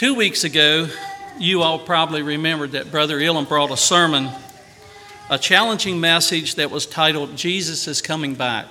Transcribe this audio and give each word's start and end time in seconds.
Two 0.00 0.14
weeks 0.14 0.44
ago, 0.44 0.88
you 1.38 1.60
all 1.60 1.78
probably 1.78 2.22
remembered 2.22 2.72
that 2.72 2.90
Brother 2.90 3.20
Elam 3.20 3.44
brought 3.44 3.70
a 3.70 3.76
sermon, 3.76 4.30
a 5.28 5.36
challenging 5.36 6.00
message 6.00 6.54
that 6.54 6.70
was 6.70 6.86
titled, 6.86 7.36
Jesus 7.36 7.86
is 7.86 8.00
Coming 8.00 8.34
Back. 8.34 8.64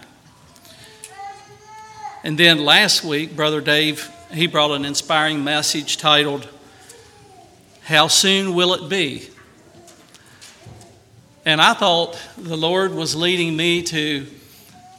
And 2.24 2.36
then 2.36 2.66
last 2.66 3.04
week, 3.04 3.36
Brother 3.36 3.62
Dave, 3.62 4.10
he 4.34 4.48
brought 4.48 4.72
an 4.72 4.86
inspiring 4.86 5.44
message 5.44 5.98
titled, 5.98 6.48
How 7.84 8.08
Soon 8.08 8.56
Will 8.56 8.74
It 8.74 8.90
Be? 8.90 9.30
And 11.46 11.62
I 11.62 11.76
thought 11.76 12.20
the 12.40 12.58
Lord 12.58 12.96
was 12.96 13.16
leading 13.16 13.56
me 13.56 13.84
to, 13.84 14.26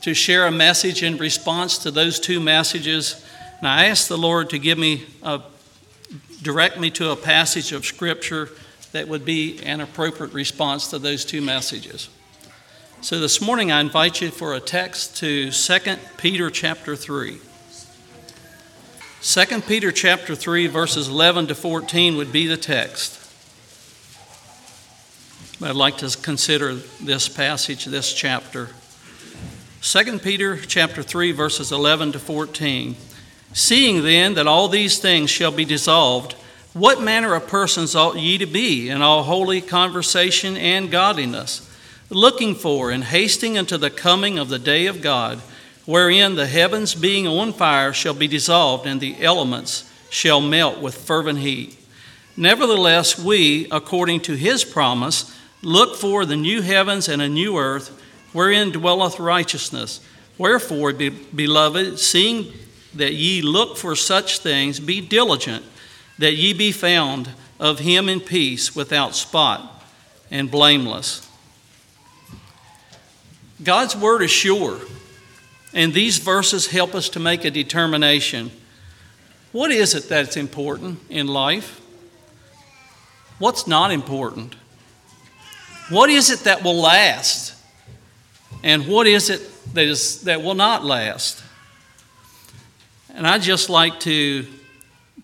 to 0.03 0.15
share 0.15 0.47
a 0.47 0.53
message 0.53 1.03
in 1.03 1.17
response 1.17 1.79
to 1.79 1.91
those 1.91 2.21
two 2.21 2.39
messages. 2.39 3.27
And 3.59 3.67
I 3.67 3.87
asked 3.87 4.09
the 4.09 4.17
Lord 4.17 4.51
to 4.51 4.61
give 4.61 4.79
me 4.79 5.07
a 5.25 5.43
direct 6.43 6.79
me 6.79 6.91
to 6.91 7.11
a 7.11 7.17
passage 7.17 7.73
of 7.73 7.85
Scripture 7.85 8.48
that 8.93 9.09
would 9.09 9.25
be 9.25 9.62
an 9.62 9.81
appropriate 9.81 10.33
response 10.33 10.89
to 10.89 10.98
those 10.98 11.25
two 11.25 11.41
messages. 11.41 12.09
So 13.03 13.19
this 13.19 13.41
morning 13.41 13.73
I 13.73 13.81
invite 13.81 14.21
you 14.21 14.31
for 14.31 14.55
a 14.55 14.61
text 14.61 15.17
to 15.19 15.51
2 15.51 15.79
Peter 16.19 16.51
chapter 16.51 16.97
3. 16.97 17.39
2 19.23 19.61
Peter 19.62 19.93
chapter 19.93 20.34
3 20.34 20.67
verses 20.67 21.09
11 21.09 21.47
to 21.48 21.55
14 21.55 22.17
would 22.17 22.33
be 22.33 22.47
the 22.47 22.57
text. 22.57 23.19
I'd 25.62 25.77
like 25.77 25.98
to 25.98 26.17
consider 26.23 26.75
this 26.75 27.29
passage, 27.29 27.84
this 27.84 28.15
chapter. 28.15 28.70
2 29.83 30.19
Peter 30.19 30.57
chapter 30.57 31.03
3 31.03 31.33
verses 31.33 31.70
11 31.70 32.12
to 32.12 32.19
14. 32.19 32.97
Seeing 33.53 34.03
then 34.03 34.35
that 34.35 34.47
all 34.47 34.69
these 34.69 34.99
things 34.99 35.31
shall 35.31 35.51
be 35.51 35.65
dissolved, 35.65 36.35
what 36.73 37.03
manner 37.03 37.35
of 37.35 37.49
persons 37.49 37.97
ought 37.97 38.17
ye 38.17 38.39
to 38.39 38.47
be 38.47 38.89
in 38.89 39.03
all 39.03 39.25
holy 39.25 39.61
conversation 39.61 40.57
and 40.57 40.91
godliness, 40.91 41.69
looking 42.11 42.55
for 42.55 42.91
and 42.91 43.05
hasting 43.05 43.59
unto 43.59 43.77
the 43.77 43.91
coming 43.91 44.39
of 44.39 44.48
the 44.48 44.59
day 44.59 44.87
of 44.87 45.03
God, 45.03 45.39
wherein 45.84 46.37
the 46.37 46.47
heavens 46.47 46.95
being 46.95 47.27
on 47.27 47.53
fire 47.53 47.92
shall 47.92 48.15
be 48.15 48.29
dissolved, 48.29 48.87
and 48.87 49.01
the 49.01 49.20
elements 49.20 49.91
shall 50.11 50.41
melt 50.41 50.79
with 50.79 50.95
fervent 50.95 51.41
heat? 51.41 51.77
Nevertheless, 52.37 53.19
we, 53.19 53.67
according 53.70 54.20
to 54.20 54.35
his 54.35 54.64
promise, 54.64 55.37
look 55.62 55.97
for 55.97 56.25
the 56.25 56.37
new 56.37 56.62
heavens 56.62 57.09
and 57.09 57.20
a 57.20 57.29
new 57.29 57.59
earth, 57.59 58.01
wherein 58.33 58.70
dwelleth 58.70 59.19
righteousness. 59.19 60.01
Wherefore, 60.39 60.92
beloved, 60.92 61.98
seeing 61.98 62.53
that 62.94 63.14
ye 63.14 63.42
look 63.42 63.77
for 63.77 63.94
such 63.94 64.38
things, 64.38 64.80
be 64.80 65.00
diligent 65.00 65.64
that 66.20 66.34
ye 66.34 66.52
be 66.52 66.70
found 66.70 67.30
of 67.58 67.78
him 67.78 68.08
in 68.08 68.20
peace, 68.20 68.77
without 68.77 69.14
spot 69.14 69.83
and 70.30 70.50
blameless. 70.50 71.27
God's 73.62 73.96
word 73.96 74.22
is 74.22 74.30
sure, 74.30 74.78
and 75.72 75.92
these 75.92 76.18
verses 76.18 76.68
help 76.68 76.94
us 76.94 77.08
to 77.11 77.20
make 77.20 77.44
a 77.44 77.50
determination. 77.50 78.50
What 79.52 79.72
is 79.72 79.94
it 79.94 80.08
that's 80.08 80.36
important 80.36 81.00
in 81.08 81.27
life? 81.27 81.80
What's 83.38 83.66
not 83.66 83.91
important? 83.91 84.55
What 85.88 86.11
is 86.11 86.30
it 86.30 86.41
that 86.41 86.62
will 86.62 86.80
last? 86.80 87.55
And 88.62 88.86
what 88.86 89.06
is 89.06 89.30
it 89.30 89.41
that, 89.74 89.84
is, 89.84 90.22
that 90.22 90.42
will 90.42 90.55
not 90.55 90.84
last? 90.84 91.42
And 93.14 93.27
I'd 93.27 93.42
just 93.42 93.69
like 93.69 94.00
to 94.00 94.47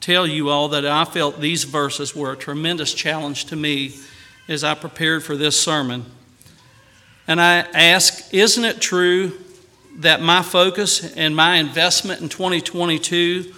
tell 0.01 0.27
you 0.27 0.51
all 0.51 0.69
that 0.69 0.87
I 0.87 1.05
felt 1.05 1.41
these 1.41 1.65
verses 1.65 2.15
were 2.15 2.33
a 2.33 2.37
tremendous 2.37 2.93
challenge 2.93 3.47
to 3.47 3.57
me 3.57 3.95
as 4.49 4.65
I 4.65 4.75
prepared 4.75 5.23
for 5.25 5.37
this 5.37 5.61
sermon. 5.61 6.05
And 7.29 7.41
I 7.41 7.59
ask, 7.75 8.33
isn't 8.33 8.65
it 8.65 8.81
true 8.81 9.33
that 9.97 10.21
my 10.21 10.43
focus 10.43 11.15
and 11.15 11.35
my 11.35 11.57
investment 11.57 12.21
in 12.21 12.29
2022 12.29 13.53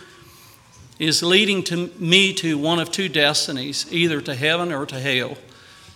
is 0.98 1.22
leading 1.22 1.62
to 1.64 1.90
me 1.98 2.32
to 2.34 2.56
one 2.56 2.78
of 2.78 2.90
two 2.90 3.08
destinies, 3.08 3.86
either 3.92 4.20
to 4.20 4.34
heaven 4.34 4.72
or 4.72 4.86
to 4.86 4.98
hell? 4.98 5.36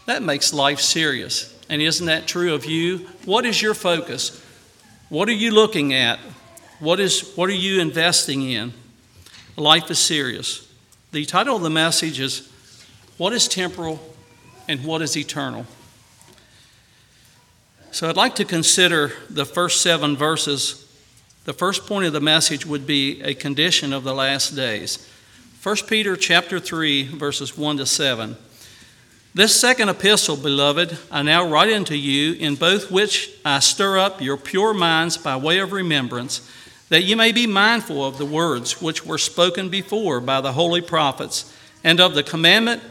That 0.07 0.23
makes 0.23 0.53
life 0.53 0.81
serious. 0.81 1.59
And 1.69 1.81
isn't 1.81 2.07
that 2.07 2.27
true 2.27 2.55
of 2.55 2.65
you? 2.65 3.09
What 3.25 3.47
is 3.47 3.63
your 3.63 3.75
focus? 3.75 4.43
What 5.09 5.29
are 5.29 5.33
you 5.33 5.51
looking 5.53 5.95
at? 5.95 6.19
What, 6.83 6.99
is, 6.99 7.35
what 7.37 7.49
are 7.49 7.55
you 7.55 7.81
investing 7.81 8.43
in? 8.43 8.73
Life 9.57 9.89
is 9.93 10.01
serious. 10.01 10.69
The 11.13 11.25
title 11.25 11.55
of 11.55 11.63
the 11.63 11.71
message 11.71 12.19
is 12.19 12.51
What 13.19 13.33
is 13.33 13.47
Temporal 13.47 14.01
and 14.67 14.85
What 14.85 15.01
is 15.01 15.17
Eternal? 15.17 15.65
So 17.93 18.09
I'd 18.09 18.17
like 18.17 18.35
to 18.35 18.45
consider 18.45 19.13
the 19.31 19.45
first 19.45 19.81
seven 19.81 20.17
verses. 20.17 20.93
The 21.45 21.53
first 21.53 21.87
point 21.87 22.07
of 22.07 22.13
the 22.13 22.21
message 22.21 22.67
would 22.67 22.85
be 22.85 23.23
a 23.23 23.33
condition 23.33 23.93
of 23.93 24.03
the 24.03 24.13
last 24.13 24.57
days. 24.57 25.09
1 25.63 25.77
Peter 25.87 26.17
chapter 26.17 26.59
3 26.59 27.05
verses 27.17 27.57
1 27.57 27.77
to 27.77 27.87
7. 27.87 28.37
This 29.35 29.59
second 29.59 29.89
epistle, 29.89 30.37
beloved, 30.37 30.99
I 31.13 31.23
now 31.23 31.49
write 31.49 31.73
unto 31.73 31.95
you, 31.95 32.33
in 32.33 32.57
both 32.57 32.91
which 32.91 33.31
I 33.45 33.61
stir 33.61 33.99
up 33.99 34.21
your 34.21 34.37
pure 34.37 34.75
minds 34.75 35.17
by 35.17 35.37
way 35.37 35.59
of 35.59 35.71
remembrance 35.71 36.41
that 36.93 37.05
you 37.05 37.17
may 37.17 37.33
be 37.33 37.47
mindful 37.47 38.05
of 38.05 38.19
the 38.19 38.27
words 38.27 38.83
which 38.83 39.07
were 39.07 39.17
spoken 39.17 39.71
before 39.71 40.21
by 40.21 40.43
the 40.43 40.53
holy 40.53 40.83
prophets, 40.83 41.51
and 41.83 41.99
of 41.99 42.15
the 42.15 42.23
commandment 42.23 42.83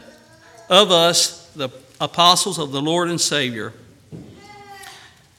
of 0.68 0.90
us, 0.90 1.46
the 1.54 1.68
apostles 2.00 2.58
of 2.58 2.72
the 2.72 2.82
Lord 2.82 3.08
and 3.08 3.20
Savior. 3.20 3.72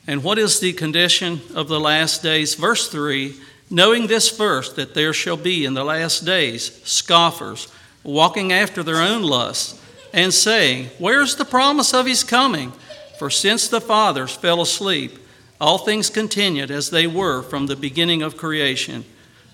And 0.08 0.24
what 0.24 0.40
is 0.40 0.62
the 0.62 0.72
condition 0.72 1.42
of 1.54 1.68
the 1.68 1.78
last 1.78 2.24
days? 2.24 2.56
Verse 2.56 2.88
3 2.88 3.36
Knowing 3.70 4.08
this 4.08 4.30
first, 4.30 4.78
that 4.78 4.94
there 4.94 5.12
shall 5.12 5.36
be 5.36 5.66
in 5.66 5.74
the 5.74 5.84
last 5.84 6.24
days 6.24 6.82
scoffers, 6.86 7.68
walking 8.02 8.54
after 8.54 8.82
their 8.82 9.02
own 9.02 9.24
lusts, 9.24 9.78
and 10.14 10.34
saying, 10.34 10.90
Where's 11.00 11.36
the 11.36 11.44
promise 11.44 11.94
of 11.94 12.06
his 12.06 12.24
coming? 12.24 12.72
For 13.20 13.30
since 13.30 13.68
the 13.68 13.82
fathers 13.82 14.34
fell 14.34 14.62
asleep, 14.62 15.20
all 15.60 15.78
things 15.78 16.10
continued 16.10 16.72
as 16.72 16.90
they 16.90 17.08
were 17.08 17.42
from 17.42 17.68
the 17.68 17.76
beginning 17.76 18.22
of 18.22 18.38
creation. 18.38 19.06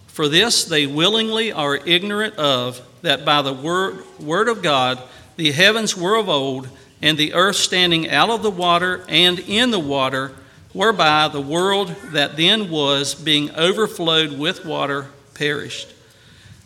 For 0.08 0.28
this 0.28 0.66
they 0.66 0.88
willingly 0.88 1.52
are 1.52 1.76
ignorant 1.76 2.36
of, 2.36 2.82
that 3.02 3.24
by 3.24 3.42
the 3.42 3.54
word, 3.54 4.04
word 4.20 4.48
of 4.48 4.62
God 4.62 5.02
the 5.38 5.52
heavens 5.52 5.96
were 5.96 6.18
of 6.18 6.28
old, 6.28 6.68
and 7.02 7.18
the 7.18 7.34
earth 7.34 7.56
standing 7.56 8.10
out 8.10 8.30
of 8.30 8.44
the 8.44 8.52
water 8.52 9.06
and 9.08 9.40
in 9.40 9.72
the 9.72 9.80
water, 9.80 10.34
whereby 10.74 11.30
the 11.30 11.40
world 11.40 11.96
that 12.12 12.36
then 12.36 12.70
was, 12.70 13.16
being 13.16 13.50
overflowed 13.52 14.38
with 14.38 14.66
water, 14.66 15.08
perished. 15.34 15.94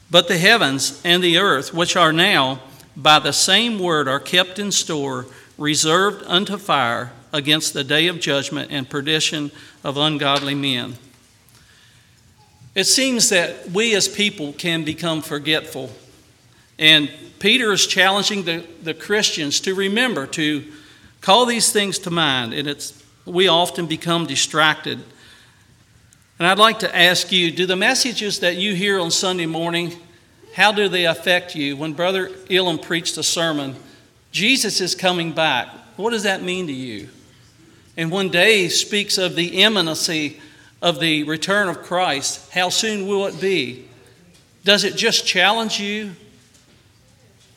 But 0.09 0.27
the 0.27 0.39
heavens 0.39 0.99
and 1.05 1.23
the 1.23 1.37
earth, 1.37 1.71
which 1.71 1.95
are 1.95 2.11
now, 2.11 2.61
by 2.97 3.19
the 3.19 3.31
same 3.31 3.77
word, 3.77 4.07
are 4.07 4.19
kept 4.19 4.57
in 4.57 4.71
store, 4.71 5.27
reserved 5.57 6.23
unto 6.25 6.57
fire 6.57 7.11
against 7.33 7.73
the 7.73 7.83
day 7.83 8.07
of 8.07 8.19
judgment 8.19 8.71
and 8.71 8.87
perdition 8.87 9.51
of 9.83 9.97
ungodly 9.97 10.55
men. 10.55 10.95
It 12.75 12.85
seems 12.85 13.29
that 13.29 13.69
we 13.71 13.95
as 13.95 14.07
people 14.07 14.53
can 14.53 14.83
become 14.83 15.21
forgetful. 15.21 15.91
And 16.79 17.11
Peter 17.39 17.71
is 17.71 17.85
challenging 17.85 18.43
the, 18.43 18.65
the 18.81 18.93
Christians 18.93 19.59
to 19.61 19.75
remember 19.75 20.25
to 20.27 20.63
call 21.21 21.45
these 21.45 21.71
things 21.71 21.99
to 21.99 22.11
mind. 22.11 22.53
And 22.53 22.67
it's, 22.67 23.03
we 23.25 23.47
often 23.47 23.85
become 23.85 24.25
distracted. 24.25 24.99
And 26.39 26.47
I'd 26.47 26.57
like 26.57 26.79
to 26.79 26.95
ask 26.95 27.31
you 27.31 27.51
do 27.51 27.65
the 27.65 27.75
messages 27.75 28.39
that 28.39 28.57
you 28.57 28.75
hear 28.75 28.99
on 28.99 29.11
Sunday 29.11 29.45
morning, 29.45 29.93
how 30.53 30.71
do 30.71 30.87
they 30.87 31.05
affect 31.05 31.55
you? 31.55 31.77
When 31.77 31.93
Brother 31.93 32.31
Elam 32.49 32.79
preached 32.79 33.17
a 33.17 33.23
sermon, 33.23 33.75
Jesus 34.31 34.81
is 34.81 34.95
coming 34.95 35.31
back. 35.31 35.67
What 35.95 36.09
does 36.09 36.23
that 36.23 36.41
mean 36.41 36.67
to 36.67 36.73
you? 36.73 37.09
And 37.95 38.11
when 38.11 38.29
Dave 38.29 38.71
speaks 38.71 39.17
of 39.17 39.35
the 39.35 39.61
imminency 39.61 40.39
of 40.81 40.99
the 40.99 41.23
return 41.23 41.69
of 41.69 41.83
Christ, 41.83 42.51
how 42.51 42.69
soon 42.69 43.07
will 43.07 43.25
it 43.27 43.39
be? 43.39 43.87
Does 44.63 44.83
it 44.83 44.95
just 44.95 45.25
challenge 45.25 45.79
you 45.79 46.11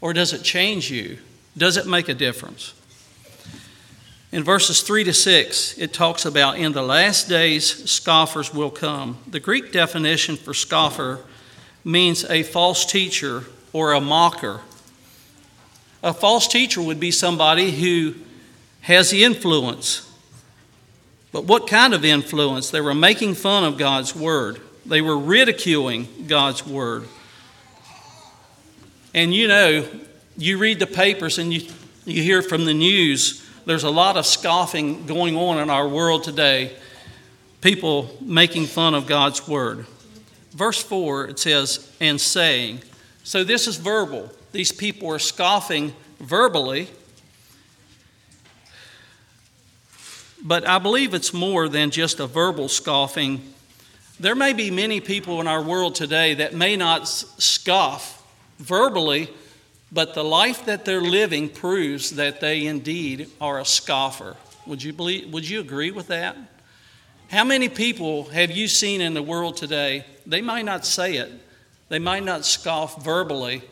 or 0.01 0.13
does 0.13 0.33
it 0.33 0.43
change 0.43 0.91
you? 0.91 1.19
Does 1.57 1.77
it 1.77 1.87
make 1.87 2.09
a 2.09 2.15
difference? 2.15 2.75
In 4.33 4.45
verses 4.45 4.83
3 4.83 5.05
to 5.05 5.15
6, 5.15 5.79
it 5.79 5.95
talks 5.95 6.27
about 6.27 6.59
in 6.59 6.73
the 6.73 6.83
last 6.83 7.29
days 7.29 7.91
scoffers 7.91 8.53
will 8.53 8.71
come. 8.71 9.19
The 9.27 9.41
Greek 9.41 9.73
definition 9.73 10.37
for 10.37 10.53
scoffer 10.53 11.21
means 11.85 12.25
a 12.25 12.43
false 12.43 12.85
teacher 12.85 13.45
or 13.73 13.93
a 13.93 14.01
mocker. 14.01 14.61
A 16.03 16.13
false 16.13 16.49
teacher 16.49 16.83
would 16.83 17.01
be 17.01 17.11
somebody 17.11 17.71
who 17.71 18.15
has 18.83 19.11
the 19.11 19.25
influence 19.25 20.06
but 21.37 21.45
what 21.45 21.67
kind 21.67 21.93
of 21.93 22.03
influence? 22.03 22.71
They 22.71 22.81
were 22.81 22.95
making 22.95 23.35
fun 23.35 23.63
of 23.63 23.77
God's 23.77 24.17
word, 24.17 24.59
they 24.87 25.03
were 25.03 25.19
ridiculing 25.19 26.09
God's 26.27 26.67
word. 26.67 27.07
And 29.13 29.35
you 29.35 29.47
know, 29.47 29.87
you 30.39 30.57
read 30.57 30.79
the 30.79 30.87
papers 30.87 31.37
and 31.37 31.53
you, 31.53 31.69
you 32.07 32.23
hear 32.23 32.41
from 32.41 32.65
the 32.65 32.73
news, 32.73 33.47
there's 33.67 33.85
a 33.85 33.91
lot 33.91 34.17
of 34.17 34.25
scoffing 34.25 35.05
going 35.05 35.37
on 35.37 35.59
in 35.59 35.69
our 35.69 35.87
world 35.87 36.25
today, 36.25 36.75
people 37.61 38.17
making 38.23 38.65
fun 38.65 38.95
of 38.95 39.07
God's 39.07 39.47
word. 39.47 39.85
Verse 40.53 40.83
4, 40.83 41.27
it 41.27 41.39
says, 41.39 41.95
and 42.01 42.19
saying. 42.19 42.81
So 43.25 43.45
this 43.45 43.67
is 43.67 43.77
verbal. 43.77 44.31
These 44.53 44.73
people 44.73 45.11
are 45.11 45.19
scoffing 45.19 45.93
verbally. 46.19 46.89
But 50.47 50.65
I 50.65 50.79
believe 50.79 51.13
it's 51.13 51.35
more 51.35 51.69
than 51.69 51.91
just 51.91 52.21
a 52.21 52.27
verbal 52.29 52.69
scoffing. 52.69 53.43
There 54.21 54.37
may 54.37 54.53
be 54.53 54.71
many 54.71 55.01
people 55.01 55.41
in 55.41 55.49
our 55.49 55.61
world 55.61 55.97
today 55.97 56.35
that 56.35 56.55
may 56.55 56.77
not 56.77 57.09
scoff 57.09 58.25
verbally, 58.61 59.29
but 59.91 60.15
the 60.15 60.23
life 60.23 60.65
that 60.67 60.85
they're 60.85 61.01
living 61.01 61.49
proves 61.49 62.11
that 62.11 62.41
they 62.41 62.65
indeed 62.67 63.29
are 63.41 63.59
a 63.59 63.65
scoffer. 63.65 64.37
Would 64.69 64.85
you, 64.85 64.93
believe, 64.93 65.33
would 65.33 65.49
you 65.49 65.59
agree 65.59 65.91
with 65.91 66.07
that? 66.07 66.37
How 67.29 67.43
many 67.43 67.69
people 67.69 68.27
have 68.27 68.53
you 68.53 68.69
seen 68.69 69.01
in 69.01 69.15
the 69.15 69.25
world 69.25 69.57
today? 69.57 70.05
They 70.27 70.43
might 70.43 70.65
not 70.65 70.87
say 70.87 71.17
it, 71.17 71.33
they 71.89 71.99
might 71.99 72.23
not 72.23 72.45
scoff 72.45 73.03
verbally, 73.03 73.63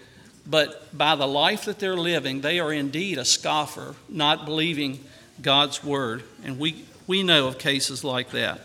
but 0.45 0.97
by 0.97 1.15
the 1.15 1.29
life 1.29 1.67
that 1.67 1.79
they're 1.79 1.97
living, 1.97 2.41
they 2.41 2.59
are 2.59 2.73
indeed 2.73 3.17
a 3.17 3.25
scoffer, 3.25 3.95
not 4.09 4.45
believing 4.45 4.99
God's 5.41 5.83
word. 5.83 6.23
And 6.45 6.59
we, 6.59 6.85
we 7.07 7.23
know 7.23 7.49
of 7.49 7.59
cases 7.59 8.05
like 8.05 8.31
that. 8.31 8.61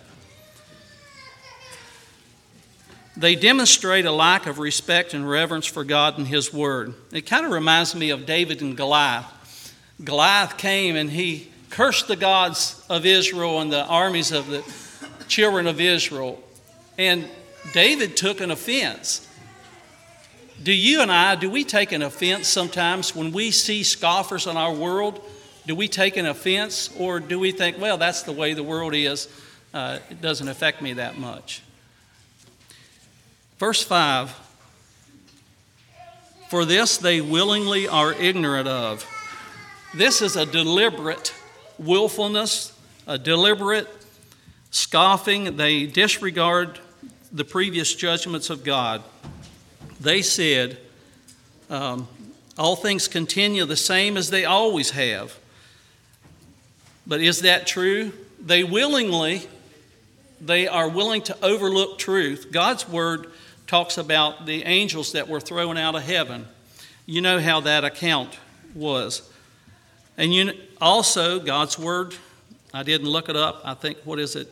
They 3.17 3.35
demonstrate 3.35 4.05
a 4.05 4.13
lack 4.13 4.47
of 4.47 4.59
respect 4.59 5.13
and 5.13 5.29
reverence 5.29 5.65
for 5.65 5.83
God 5.83 6.17
and 6.17 6.25
His 6.25 6.53
Word. 6.53 6.93
It 7.11 7.25
kind 7.25 7.45
of 7.45 7.51
reminds 7.51 7.93
me 7.93 8.11
of 8.11 8.25
David 8.25 8.61
and 8.61 8.77
Goliath. 8.77 9.75
Goliath 10.01 10.57
came 10.57 10.95
and 10.95 11.09
he 11.09 11.49
cursed 11.69 12.07
the 12.07 12.15
gods 12.15 12.81
of 12.89 13.05
Israel 13.05 13.59
and 13.59 13.71
the 13.71 13.83
armies 13.85 14.31
of 14.31 14.47
the 14.47 14.63
children 15.27 15.67
of 15.67 15.81
Israel. 15.81 16.41
And 16.97 17.27
David 17.73 18.15
took 18.15 18.39
an 18.39 18.51
offense. 18.51 19.27
Do 20.63 20.71
you 20.71 21.01
and 21.01 21.11
I, 21.11 21.35
do 21.35 21.49
we 21.49 21.65
take 21.65 21.91
an 21.91 22.01
offense 22.01 22.47
sometimes 22.47 23.15
when 23.15 23.31
we 23.31 23.51
see 23.51 23.83
scoffers 23.83 24.47
in 24.47 24.55
our 24.55 24.73
world? 24.73 25.21
Do 25.69 25.75
we 25.75 25.87
take 25.87 26.17
an 26.17 26.25
offense 26.25 26.89
or 26.97 27.19
do 27.19 27.37
we 27.37 27.51
think, 27.51 27.77
well, 27.77 27.99
that's 27.99 28.23
the 28.23 28.31
way 28.31 28.55
the 28.55 28.63
world 28.63 28.95
is? 28.95 29.27
Uh, 29.71 29.99
it 30.09 30.19
doesn't 30.19 30.47
affect 30.47 30.81
me 30.81 30.93
that 30.93 31.19
much. 31.19 31.61
Verse 33.59 33.83
5 33.83 34.35
For 36.49 36.65
this 36.65 36.97
they 36.97 37.21
willingly 37.21 37.87
are 37.87 38.13
ignorant 38.13 38.67
of. 38.67 39.05
This 39.93 40.23
is 40.23 40.35
a 40.35 40.43
deliberate 40.43 41.35
willfulness, 41.77 42.73
a 43.05 43.19
deliberate 43.19 43.87
scoffing. 44.71 45.55
They 45.55 45.85
disregard 45.85 46.79
the 47.31 47.45
previous 47.45 47.93
judgments 47.93 48.49
of 48.49 48.63
God. 48.63 49.03
They 50.01 50.23
said, 50.23 50.79
um, 51.69 52.07
All 52.57 52.75
things 52.75 53.07
continue 53.07 53.65
the 53.65 53.77
same 53.77 54.17
as 54.17 54.31
they 54.31 54.45
always 54.45 54.89
have. 54.89 55.37
But 57.09 57.21
is 57.21 57.41
that 57.41 57.65
true? 57.67 58.13
They 58.39 58.63
willingly, 58.63 59.41
they 60.39 60.67
are 60.67 60.87
willing 60.87 61.23
to 61.23 61.35
overlook 61.43 61.97
truth. 61.97 62.49
God's 62.51 62.87
word 62.87 63.31
talks 63.65 63.97
about 63.97 64.45
the 64.45 64.63
angels 64.63 65.11
that 65.13 65.27
were 65.27 65.41
thrown 65.41 65.75
out 65.75 65.95
of 65.95 66.03
heaven. 66.03 66.47
You 67.07 67.21
know 67.21 67.39
how 67.39 67.61
that 67.61 67.83
account 67.83 68.37
was. 68.75 69.27
And 70.17 70.33
you 70.33 70.53
also, 70.79 71.39
God's 71.39 71.79
Word, 71.79 72.13
I 72.73 72.83
didn't 72.83 73.07
look 73.07 73.29
it 73.29 73.35
up. 73.35 73.61
I 73.65 73.73
think, 73.73 73.97
what 74.03 74.19
is 74.19 74.35
it? 74.35 74.47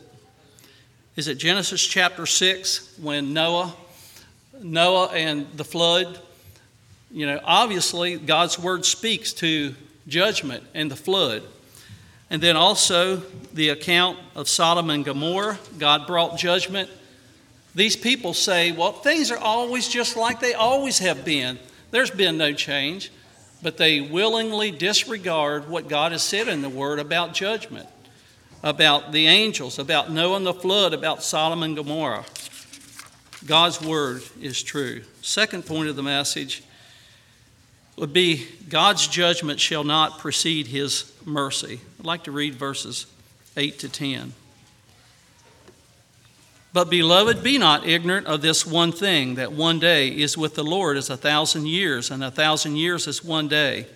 Is 1.14 1.28
it 1.28 1.36
Genesis 1.36 1.84
chapter 1.86 2.26
6 2.26 2.98
when 3.00 3.32
Noah, 3.32 3.74
Noah 4.60 5.08
and 5.08 5.46
the 5.56 5.64
flood? 5.64 6.18
You 7.12 7.26
know, 7.26 7.40
obviously, 7.44 8.16
God's 8.18 8.58
Word 8.58 8.84
speaks 8.84 9.32
to 9.34 9.74
judgment 10.08 10.64
and 10.74 10.90
the 10.90 10.96
flood. 10.96 11.42
And 12.30 12.42
then 12.42 12.56
also 12.56 13.16
the 13.54 13.70
account 13.70 14.18
of 14.34 14.48
Sodom 14.48 14.90
and 14.90 15.04
Gomorrah. 15.04 15.58
God 15.78 16.06
brought 16.06 16.38
judgment 16.38 16.90
these 17.78 17.94
people 17.94 18.34
say, 18.34 18.72
well, 18.72 18.90
things 18.90 19.30
are 19.30 19.38
always 19.38 19.88
just 19.88 20.16
like 20.16 20.40
they 20.40 20.52
always 20.52 20.98
have 20.98 21.24
been. 21.24 21.60
There's 21.92 22.10
been 22.10 22.36
no 22.36 22.52
change. 22.52 23.12
But 23.62 23.76
they 23.76 24.00
willingly 24.00 24.72
disregard 24.72 25.68
what 25.68 25.88
God 25.88 26.10
has 26.10 26.22
said 26.22 26.48
in 26.48 26.60
the 26.60 26.68
Word 26.68 26.98
about 26.98 27.34
judgment, 27.34 27.88
about 28.64 29.12
the 29.12 29.28
angels, 29.28 29.78
about 29.78 30.10
Noah 30.10 30.36
and 30.36 30.46
the 30.46 30.54
flood, 30.54 30.92
about 30.92 31.22
Sodom 31.22 31.62
and 31.62 31.76
Gomorrah. 31.76 32.24
God's 33.46 33.80
Word 33.80 34.22
is 34.40 34.60
true. 34.60 35.02
Second 35.22 35.64
point 35.64 35.88
of 35.88 35.94
the 35.94 36.02
message 36.02 36.64
would 38.00 38.12
be 38.12 38.46
God's 38.68 39.06
judgment 39.06 39.60
shall 39.60 39.84
not 39.84 40.18
precede 40.18 40.66
his 40.68 41.12
mercy. 41.24 41.80
I'd 41.98 42.06
like 42.06 42.24
to 42.24 42.32
read 42.32 42.54
verses 42.54 43.06
8 43.56 43.78
to 43.80 43.88
10. 43.88 44.32
But, 46.72 46.90
beloved, 46.90 47.42
be 47.42 47.58
not 47.58 47.86
ignorant 47.86 48.26
of 48.26 48.42
this 48.42 48.66
one 48.66 48.92
thing 48.92 49.36
that 49.36 49.52
one 49.52 49.78
day 49.78 50.08
is 50.08 50.36
with 50.36 50.54
the 50.54 50.62
Lord 50.62 50.96
as 50.96 51.08
a 51.10 51.16
thousand 51.16 51.66
years, 51.66 52.10
and 52.10 52.22
a 52.22 52.30
thousand 52.30 52.76
years 52.76 53.06
is 53.06 53.24
one 53.24 53.48
day. 53.48 53.86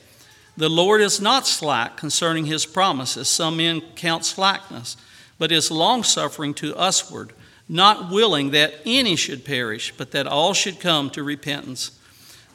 The 0.57 0.69
Lord 0.69 1.01
is 1.01 1.21
not 1.21 1.47
slack 1.47 1.97
concerning 1.97 2.47
his 2.47 2.67
promises, 2.67 3.29
some 3.29 3.59
men 3.59 3.83
count 3.95 4.25
slackness, 4.25 4.97
but 5.39 5.53
is 5.53 5.71
longsuffering 5.71 6.55
to 6.55 6.75
usward, 6.77 7.33
not 7.69 8.11
willing 8.11 8.51
that 8.51 8.75
any 8.85 9.17
should 9.17 9.45
perish, 9.45 9.93
but 9.97 10.11
that 10.11 10.27
all 10.27 10.53
should 10.53 10.81
come 10.81 11.09
to 11.11 11.23
repentance. 11.23 11.99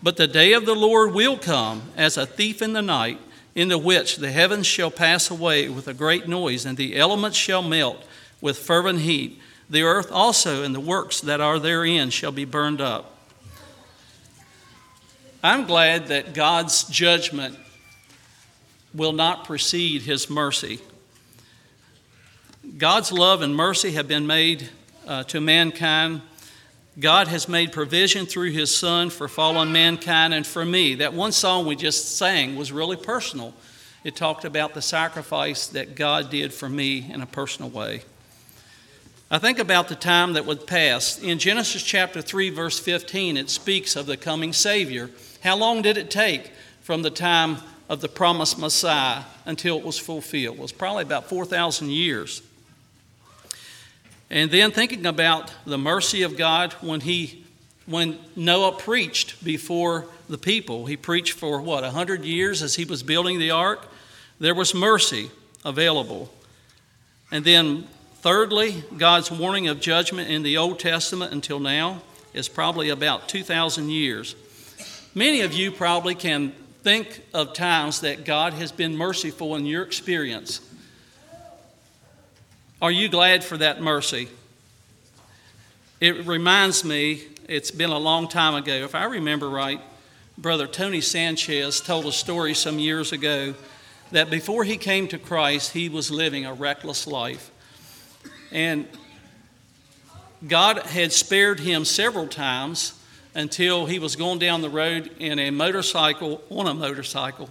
But 0.02 0.18
the 0.18 0.28
day 0.28 0.54
of 0.54 0.66
the 0.66 0.76
Lord 0.76 1.14
will 1.14 1.38
come 1.38 1.84
as 1.96 2.18
a 2.18 2.26
thief 2.26 2.62
in 2.62 2.74
the 2.74 2.82
night, 2.82 3.20
in 3.56 3.68
the 3.68 3.78
which 3.78 4.18
the 4.18 4.32
heavens 4.32 4.68
shall 4.68 4.92
pass 4.92 5.32
away 5.32 5.70
with 5.70 5.88
a 5.88 5.94
great 5.94 6.28
noise, 6.28 6.66
and 6.66 6.78
the 6.78 6.96
elements 6.96 7.38
shall 7.38 7.64
melt 7.64 8.04
with 8.40 8.60
fervent 8.60 9.00
heat 9.00 9.42
the 9.70 9.82
earth 9.82 10.12
also 10.12 10.64
and 10.64 10.74
the 10.74 10.80
works 10.80 11.22
that 11.22 11.42
are 11.42 11.60
therein 11.60 12.10
shall 12.10 12.32
be 12.32 12.46
burned 12.46 12.80
up. 12.80 13.18
I'm 15.44 15.66
glad 15.66 16.08
that 16.08 16.34
God's 16.34 16.86
judgment 16.86 17.58
will 18.94 19.14
not 19.14 19.46
precede 19.46 20.04
his 20.04 20.30
mercy. 20.30 20.80
God's 22.78 23.12
love 23.12 23.42
and 23.42 23.56
mercy 23.56 23.92
have 23.92 24.08
been 24.08 24.26
made 24.26 24.70
uh, 25.06 25.24
to 25.24 25.40
mankind. 25.42 26.22
God 27.00 27.28
has 27.28 27.48
made 27.48 27.72
provision 27.72 28.26
through 28.26 28.52
his 28.52 28.76
Son 28.76 29.12
for 29.12 29.28
fallen 29.28 29.72
mankind 29.72 30.34
and 30.34 30.48
for 30.48 30.66
me. 30.66 30.96
That 30.96 31.14
one 31.14 31.32
song 31.32 31.68
we 31.68 31.76
just 31.76 32.18
sang 32.18 32.56
was 32.56 32.72
really 32.72 32.96
personal. 32.98 33.54
It 34.04 34.16
talked 34.16 34.46
about 34.46 34.74
the 34.74 34.82
sacrifice 34.82 35.68
that 35.68 35.96
God 35.96 36.32
did 36.32 36.52
for 36.52 36.68
me 36.68 37.12
in 37.12 37.22
a 37.22 37.28
personal 37.28 37.70
way. 37.70 38.02
I 39.30 39.38
think 39.38 39.60
about 39.60 39.90
the 39.90 39.96
time 39.96 40.34
that 40.34 40.46
would 40.46 40.66
pass. 40.66 41.22
In 41.22 41.38
Genesis 41.38 41.84
chapter 41.84 42.22
3, 42.22 42.50
verse 42.50 42.80
15, 42.80 43.38
it 43.38 43.50
speaks 43.52 43.96
of 43.96 44.08
the 44.08 44.18
coming 44.18 44.54
Savior. 44.54 45.12
How 45.44 45.56
long 45.56 45.84
did 45.84 45.98
it 45.98 46.10
take 46.10 46.52
from 46.82 47.04
the 47.04 47.12
time 47.12 47.58
of 47.90 48.02
the 48.02 48.08
promised 48.08 48.58
Messiah 48.58 49.24
until 49.46 49.78
it 49.78 49.86
was 49.86 50.00
fulfilled? 50.00 50.56
It 50.56 50.62
was 50.62 50.72
probably 50.72 51.04
about 51.04 51.30
4,000 51.30 51.92
years. 51.92 52.42
And 54.30 54.52
then 54.52 54.72
thinking 54.72 55.06
about 55.06 55.54
the 55.66 55.78
mercy 55.78 56.24
of 56.24 56.38
God 56.38 56.74
when 56.74 57.02
he 57.02 57.44
when 57.86 58.20
Noah 58.36 58.74
preached 58.74 59.42
before 59.46 60.08
the 60.28 60.38
people. 60.38 60.88
He 60.88 60.98
preached 60.98 61.34
for 61.34 61.62
what, 61.62 61.86
a 61.86 61.88
100 61.88 62.26
years 62.26 62.62
as 62.62 62.76
he 62.76 62.84
was 62.84 63.02
building 63.02 63.40
the 63.40 63.52
ark? 63.52 63.88
There 64.42 64.54
was 64.54 64.76
mercy 64.76 65.32
available. 65.64 66.30
And 67.32 67.46
then 67.46 67.88
Thirdly, 68.22 68.84
God's 68.98 69.32
warning 69.32 69.70
of 69.70 69.80
judgment 69.80 70.30
in 70.30 70.44
the 70.44 70.58
Old 70.58 70.80
Testament 70.80 71.32
until 71.32 71.60
now 71.60 72.02
is 72.34 72.50
probably 72.50 72.90
about 72.90 73.30
2,000 73.30 73.90
years. 73.90 74.36
Many 75.16 75.42
of 75.42 75.54
you 75.54 75.72
probably 75.72 76.16
can 76.16 76.52
think 76.82 77.22
of 77.34 77.54
times 77.54 78.02
that 78.02 78.26
God 78.26 78.52
has 78.52 78.72
been 78.72 78.98
merciful 78.98 79.56
in 79.56 79.66
your 79.66 79.84
experience. 79.84 80.60
Are 82.80 82.92
you 82.92 83.10
glad 83.10 83.44
for 83.44 83.58
that 83.58 83.82
mercy? 83.82 84.28
It 86.00 86.28
reminds 86.28 86.84
me, 86.84 87.24
it's 87.50 87.72
been 87.72 87.90
a 87.90 87.98
long 87.98 88.28
time 88.28 88.54
ago. 88.54 88.72
If 88.72 88.94
I 88.94 89.06
remember 89.06 89.50
right, 89.50 89.82
Brother 90.38 90.68
Tony 90.68 91.02
Sanchez 91.02 91.82
told 91.82 92.06
a 92.06 92.12
story 92.12 92.54
some 92.54 92.78
years 92.78 93.12
ago 93.12 93.56
that 94.12 94.30
before 94.30 94.64
he 94.64 94.78
came 94.78 95.08
to 95.08 95.18
Christ, 95.18 95.72
he 95.72 95.90
was 95.90 96.12
living 96.12 96.46
a 96.46 96.54
reckless 96.54 97.08
life. 97.08 97.50
And 98.52 98.88
God 100.48 100.78
had 100.86 101.12
spared 101.12 101.60
him 101.60 101.84
several 101.84 102.28
times 102.28 102.94
until 103.34 103.88
he 103.88 103.98
was 103.98 104.16
going 104.16 104.38
down 104.38 104.62
the 104.62 104.70
road 104.70 105.10
in 105.18 105.40
a 105.40 105.50
motorcycle, 105.50 106.44
on 106.52 106.68
a 106.68 106.76
motorcycle. 106.76 107.50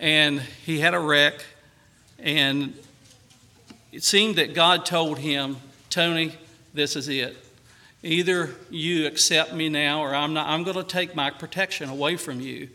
And 0.00 0.40
he 0.40 0.78
had 0.80 0.94
a 0.94 0.98
wreck, 0.98 1.44
and 2.18 2.72
it 3.92 4.02
seemed 4.02 4.36
that 4.36 4.54
God 4.54 4.86
told 4.86 5.18
him, 5.18 5.58
Tony, 5.90 6.34
this 6.72 6.96
is 6.96 7.08
it. 7.08 7.36
Either 8.02 8.50
you 8.70 9.06
accept 9.06 9.52
me 9.52 9.68
now, 9.68 10.00
or 10.00 10.14
I'm, 10.14 10.32
not, 10.32 10.48
I'm 10.48 10.64
going 10.64 10.76
to 10.76 10.82
take 10.82 11.14
my 11.14 11.30
protection 11.30 11.88
away 11.88 12.16
from 12.16 12.40
you. 12.40 12.68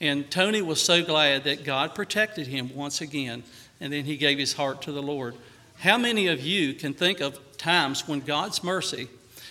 And 0.00 0.30
Tony 0.30 0.62
was 0.62 0.80
so 0.80 1.04
glad 1.04 1.44
that 1.44 1.64
God 1.64 1.94
protected 1.94 2.46
him 2.46 2.74
once 2.74 3.00
again, 3.00 3.42
and 3.80 3.92
then 3.92 4.04
he 4.04 4.16
gave 4.16 4.38
his 4.38 4.54
heart 4.54 4.82
to 4.82 4.92
the 4.92 5.02
Lord. 5.02 5.34
How 5.78 5.98
many 5.98 6.28
of 6.28 6.40
you 6.40 6.74
can 6.74 6.94
think 6.94 7.20
of 7.20 7.38
times 7.58 8.06
when 8.06 8.20
God's 8.20 8.62
mercy, 8.62 9.08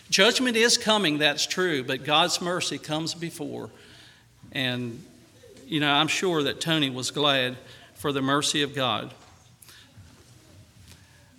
judgment 0.09 0.55
is 0.55 0.77
coming, 0.77 1.17
that's 1.17 1.45
true, 1.45 1.83
but 1.83 2.03
God's 2.05 2.41
mercy 2.41 2.77
comes 2.77 3.13
before? 3.13 3.69
And, 4.53 5.03
you 5.67 5.81
know, 5.81 5.91
I'm 5.91 6.07
sure 6.07 6.43
that 6.43 6.61
Tony 6.61 6.89
was 6.89 7.11
glad 7.11 7.57
for 7.95 8.11
the 8.11 8.21
mercy 8.21 8.61
of 8.61 8.73
God. 8.73 9.13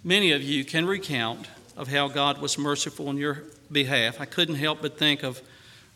Many 0.05 0.33
of 0.33 0.43
you 0.43 0.65
can 0.65 0.85
recount 0.85 1.47
of 1.77 1.87
how 1.87 2.09
God 2.09 2.41
was 2.41 2.59
merciful 2.59 3.09
on 3.09 3.19
your 3.19 3.45
behalf. 3.71 4.21
I 4.21 4.25
couldn't 4.25 4.57
help 4.57 4.83
but 4.83 4.99
think 4.99 5.23
of 5.23 5.41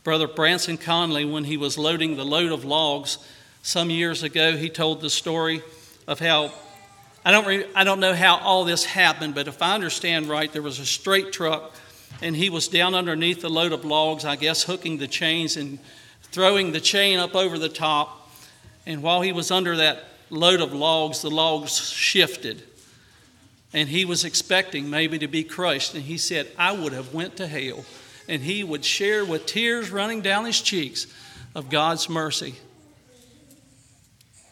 Brother 0.05 0.29
Branson 0.29 0.79
Conley 0.79 1.25
when 1.25 1.43
he 1.43 1.57
was 1.57 1.77
loading 1.77 2.17
the 2.17 2.25
load 2.25 2.53
of 2.53 2.65
logs 2.65 3.19
some 3.63 3.91
years 3.91 4.23
ago. 4.23 4.57
He 4.57 4.71
told 4.71 5.01
the 5.01 5.11
story 5.11 5.61
of 6.07 6.21
how 6.21 6.53
I 7.25 7.33
don't, 7.33 7.49
re, 7.49 7.67
I 7.75 7.83
don't 7.83 7.99
know 7.99 8.15
how 8.15 8.37
all 8.37 8.65
this 8.65 8.85
happened, 8.85 9.35
but 9.35 9.49
if 9.49 9.61
I 9.61 9.75
understand 9.75 10.27
right, 10.27 10.53
there 10.53 10.63
was 10.63 10.79
a 10.79 10.87
straight 10.87 11.33
truck 11.33 11.75
and 12.23 12.37
he 12.37 12.49
was 12.49 12.69
down 12.69 12.95
underneath 12.95 13.41
the 13.41 13.51
load 13.51 13.73
of 13.73 13.85
logs, 13.85 14.25
I 14.25 14.37
guess 14.37 14.63
hooking 14.63 14.99
the 14.99 15.09
chains 15.09 15.57
and 15.57 15.81
throwing 16.23 16.71
the 16.71 16.81
chain 16.81 17.19
up 17.19 17.35
over 17.35 17.59
the 17.59 17.69
top. 17.69 18.31
And 18.87 19.03
while 19.03 19.23
he 19.23 19.33
was 19.33 19.51
under 19.51 19.75
that 19.79 20.05
load 20.31 20.61
of 20.61 20.73
logs, 20.73 21.23
the 21.23 21.31
logs 21.31 21.91
shifted 21.91 22.63
and 23.73 23.89
he 23.89 24.05
was 24.05 24.25
expecting 24.25 24.89
maybe 24.89 25.19
to 25.19 25.29
be 25.29 25.45
crushed. 25.45 25.95
And 25.95 26.05
he 26.05 26.19
said 26.19 26.49
i 26.59 26.73
would 26.73 26.93
have 26.93 27.13
went 27.13 27.37
to 27.37 27.47
hell. 27.47 27.85
And 28.29 28.43
he 28.43 28.65
would 28.65 28.85
share 28.85 29.25
with 29.25 29.47
tears 29.47 29.91
running 29.91 30.21
down 30.21 30.45
his 30.45 30.61
cheeks 30.61 31.07
of 31.55 31.71
god's 31.71 32.09
mercy. 32.09 32.55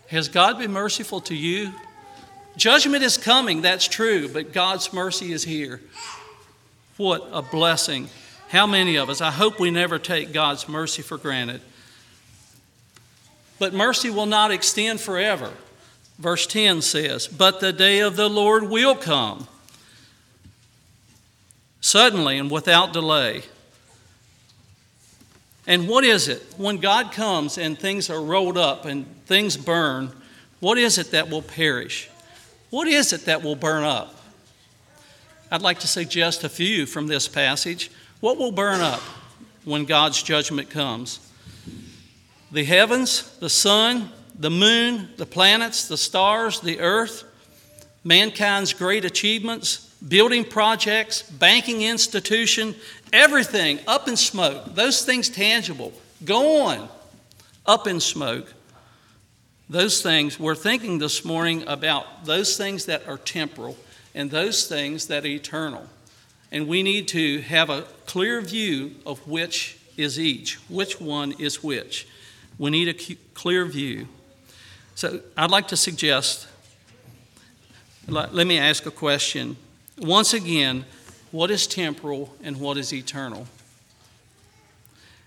Has 0.09 0.29
god 0.29 0.59
been 0.59 0.73
merciful 0.73 1.21
to 1.23 1.35
you? 1.35 1.73
Judgment 2.57 3.03
is 3.03 3.17
coming 3.17 3.63
that's 3.63 3.89
true 3.89 4.29
but 4.29 4.53
god's 4.53 4.93
mercy 4.93 5.33
is 5.33 5.45
here. 5.45 5.81
What 6.97 7.27
a 7.33 7.43
blessing. 7.43 8.09
How 8.49 8.67
many 8.67 8.97
of 8.97 9.11
us 9.11 9.21
i 9.21 9.31
hope 9.31 9.59
we 9.59 9.71
never 9.71 9.99
take 9.99 10.33
god's 10.33 10.69
mercy 10.69 11.03
for 11.03 11.19
granted. 11.19 11.61
But 13.59 13.73
mercy 13.73 14.11
will 14.11 14.27
not 14.27 14.51
extend 14.51 15.01
forever 15.01 15.53
Verse 16.19 16.47
10 16.47 16.83
says, 16.83 17.27
But 17.27 17.61
the 17.61 17.73
day 17.73 18.01
of 18.01 18.17
the 18.17 18.29
Lord 18.29 18.65
will 18.69 18.95
come 18.95 19.49
suddenly 21.81 22.39
and 22.39 22.51
without 22.51 22.93
delay. 22.93 23.43
And 25.67 25.89
what 25.89 26.05
is 26.05 26.29
it? 26.29 26.43
When 26.57 26.79
God 26.79 27.13
comes 27.13 27.59
and 27.59 27.79
things 27.79 28.11
are 28.11 28.21
rolled 28.21 28.59
up 28.59 28.85
and 28.85 29.07
things 29.27 29.57
burn, 29.57 30.13
what 30.61 30.79
is 30.79 30.99
it 30.99 31.11
that 31.11 31.31
will 31.31 31.43
perish? 31.43 32.09
What 32.71 32.89
is 32.89 33.13
it 33.13 33.27
that 33.27 33.43
will 33.43 33.57
burn 33.57 33.85
up? 33.85 34.15
I'd 35.51 35.63
like 35.63 35.81
to 35.81 35.87
suggest 35.87 36.45
a 36.45 36.49
few 36.49 36.87
from 36.87 37.07
this 37.07 37.29
passage. 37.29 37.91
What 38.21 38.39
will 38.39 38.53
burn 38.53 38.81
up 38.81 39.01
when 39.65 39.85
God's 39.85 40.23
judgment 40.23 40.71
comes? 40.71 41.21
The 42.51 42.65
heavens, 42.65 43.37
the 43.39 43.51
sun, 43.51 44.11
the 44.39 44.51
moon, 44.51 45.09
the 45.17 45.27
planets, 45.27 45.89
the 45.89 45.97
stars, 45.97 46.61
the 46.61 46.81
earth, 46.81 47.25
mankind's 48.03 48.73
great 48.73 49.05
achievements, 49.05 49.95
building 50.07 50.45
projects, 50.45 51.23
banking 51.23 51.83
institution, 51.83 52.75
everything 53.13 53.79
up 53.87 54.09
in 54.09 54.17
smoke. 54.17 54.75
Those 54.75 55.05
things 55.05 55.29
tangible, 55.29 55.93
gone, 56.25 56.89
up 57.65 57.87
in 57.87 58.01
smoke. 58.01 58.53
Those 59.71 60.03
things, 60.03 60.39
we're 60.39 60.55
thinking 60.55 60.99
this 60.99 61.25
morning 61.25 61.65
about 61.67 62.27
those 62.27 62.57
things 62.57 62.85
that 62.87 63.09
are 63.09 63.17
temporal 63.17 63.77
and 64.15 64.31
those 64.31 64.67
things 64.67 65.07
that 65.07 65.25
are 65.25 65.29
eternal. 65.29 65.87
And 66.53 66.69
we 66.69 66.83
need 66.83 67.09
to 67.09 67.41
have 67.41 67.71
a 67.71 67.83
clear 68.07 68.41
view 68.41 68.97
of 69.07 69.27
which 69.27 69.79
is 69.97 70.21
each, 70.21 70.57
which 70.69 71.01
one 71.01 71.33
is 71.39 71.63
which. 71.63 72.07
We 72.59 72.71
need 72.71 72.89
a 72.89 73.15
clear 73.35 73.65
view. 73.65 74.07
So 75.05 75.21
I'd 75.37 75.51
like 75.51 75.69
to 75.69 75.77
suggest 75.77 76.49
let 78.09 78.47
me 78.47 78.59
ask 78.59 78.87
a 78.87 78.91
question. 78.91 79.59
Once 79.99 80.33
again, 80.33 80.87
what 81.31 81.51
is 81.51 81.67
temporal 81.67 82.35
and 82.43 82.59
what 82.59 82.79
is 82.79 82.91
eternal? 82.91 83.47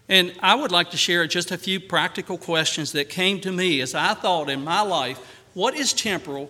And 0.10 0.34
I 0.42 0.56
would 0.56 0.72
like 0.72 0.90
to 0.90 0.98
share 0.98 1.28
just 1.28 1.52
a 1.52 1.60
few 1.60 1.80
practical 1.80 2.40
questions 2.40 2.92
that 2.94 3.08
came 3.08 3.40
to 3.42 3.52
me 3.52 3.80
as 3.80 3.94
I 3.94 4.16
thought 4.16 4.50
in 4.50 4.64
my 4.64 4.82
life 4.82 5.20
what 5.54 5.76
is 5.76 5.94
temporal 5.94 6.50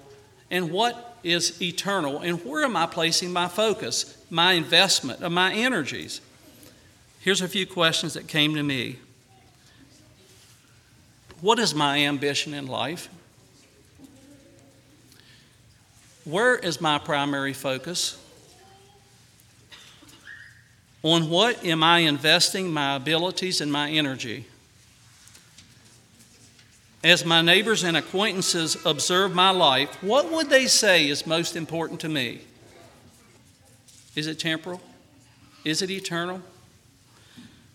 and 0.50 0.72
what 0.72 1.17
is 1.22 1.62
eternal, 1.62 2.19
and 2.19 2.46
where 2.46 2.63
am 2.63 2.77
I 2.77 2.86
placing 2.86 3.34
my 3.34 3.50
focus, 3.50 4.24
my 4.29 4.53
investment, 4.53 5.19
my 5.29 5.53
energies? 5.53 6.22
Here's 7.19 7.41
a 7.41 7.50
few 7.50 7.67
questions 7.67 8.13
that 8.13 8.29
came 8.29 8.55
to 8.55 8.63
me 8.63 9.00
what 11.41 11.60
is 11.60 11.75
my 11.75 12.00
ambition 12.00 12.53
in 12.53 12.67
life? 12.67 13.10
Where 16.27 16.57
is 16.57 16.81
my 16.81 16.98
primary 16.98 17.53
focus? 17.53 18.22
On 21.01 21.29
what 21.29 21.63
am 21.63 21.81
I 21.81 22.00
investing 22.00 22.69
my 22.69 22.98
abilities 22.98 23.62
and 23.62 23.72
my 23.72 23.89
energy? 23.89 24.46
As 27.01 27.24
my 27.24 27.41
neighbors 27.41 27.86
and 27.86 27.96
acquaintances 27.96 28.75
observe 28.86 29.34
my 29.34 29.51
life, 29.51 30.03
what 30.03 30.29
would 30.29 30.50
they 30.50 30.65
say 30.65 31.07
is 31.07 31.25
most 31.25 31.55
important 31.55 32.01
to 32.01 32.10
me? 32.10 32.41
Is 34.13 34.27
it 34.27 34.38
temporal? 34.38 34.81
Is 35.63 35.81
it 35.81 35.89
eternal? 35.89 36.41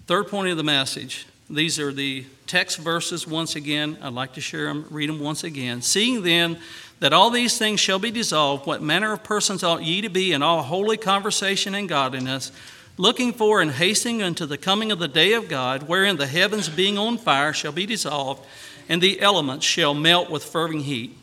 Third 0.07 0.29
point 0.29 0.51
of 0.51 0.59
the 0.59 0.63
message 0.63 1.25
these 1.53 1.79
are 1.79 1.93
the 1.93 2.25
text 2.47 2.79
verses 2.79 3.27
once 3.27 3.57
again. 3.57 3.99
I'd 4.01 4.15
like 4.15 4.33
to 4.35 4.41
share 4.41 4.67
them, 4.67 4.87
read 4.91 5.09
them 5.09 5.21
once 5.21 5.45
again. 5.45 5.83
Seeing 5.83 6.23
then 6.23 6.59
that 7.01 7.13
all 7.13 7.31
these 7.31 7.59
things 7.59 7.79
shall 7.79 7.99
be 7.99 8.11
dissolved, 8.11 8.67
what 8.67 8.83
manner 8.83 9.13
of 9.13 9.23
persons 9.23 9.63
ought 9.63 9.83
ye 9.83 10.01
to 10.01 10.09
be 10.09 10.33
in 10.33 10.43
all 10.43 10.63
holy 10.63 10.97
conversation 10.97 11.75
and 11.75 11.89
godliness, 11.89 12.53
looking 12.97 13.33
for 13.33 13.61
and 13.61 13.73
hastening 13.73 14.23
unto 14.23 14.47
the 14.47 14.57
coming 14.57 14.91
of 14.93 14.99
the 14.99 15.09
day 15.09 15.33
of 15.35 15.49
God, 15.49 15.85
wherein 15.85 16.17
the 16.17 16.27
heavens 16.27 16.69
being 16.69 16.97
on 16.97 17.19
fire 17.19 17.53
shall 17.53 17.73
be 17.73 17.87
dissolved, 17.87 18.47
and 18.89 19.03
the 19.03 19.21
elements 19.21 19.67
shall 19.67 19.95
melt 19.95 20.31
with 20.31 20.45
fervent 20.45 20.85
heat. 20.85 21.17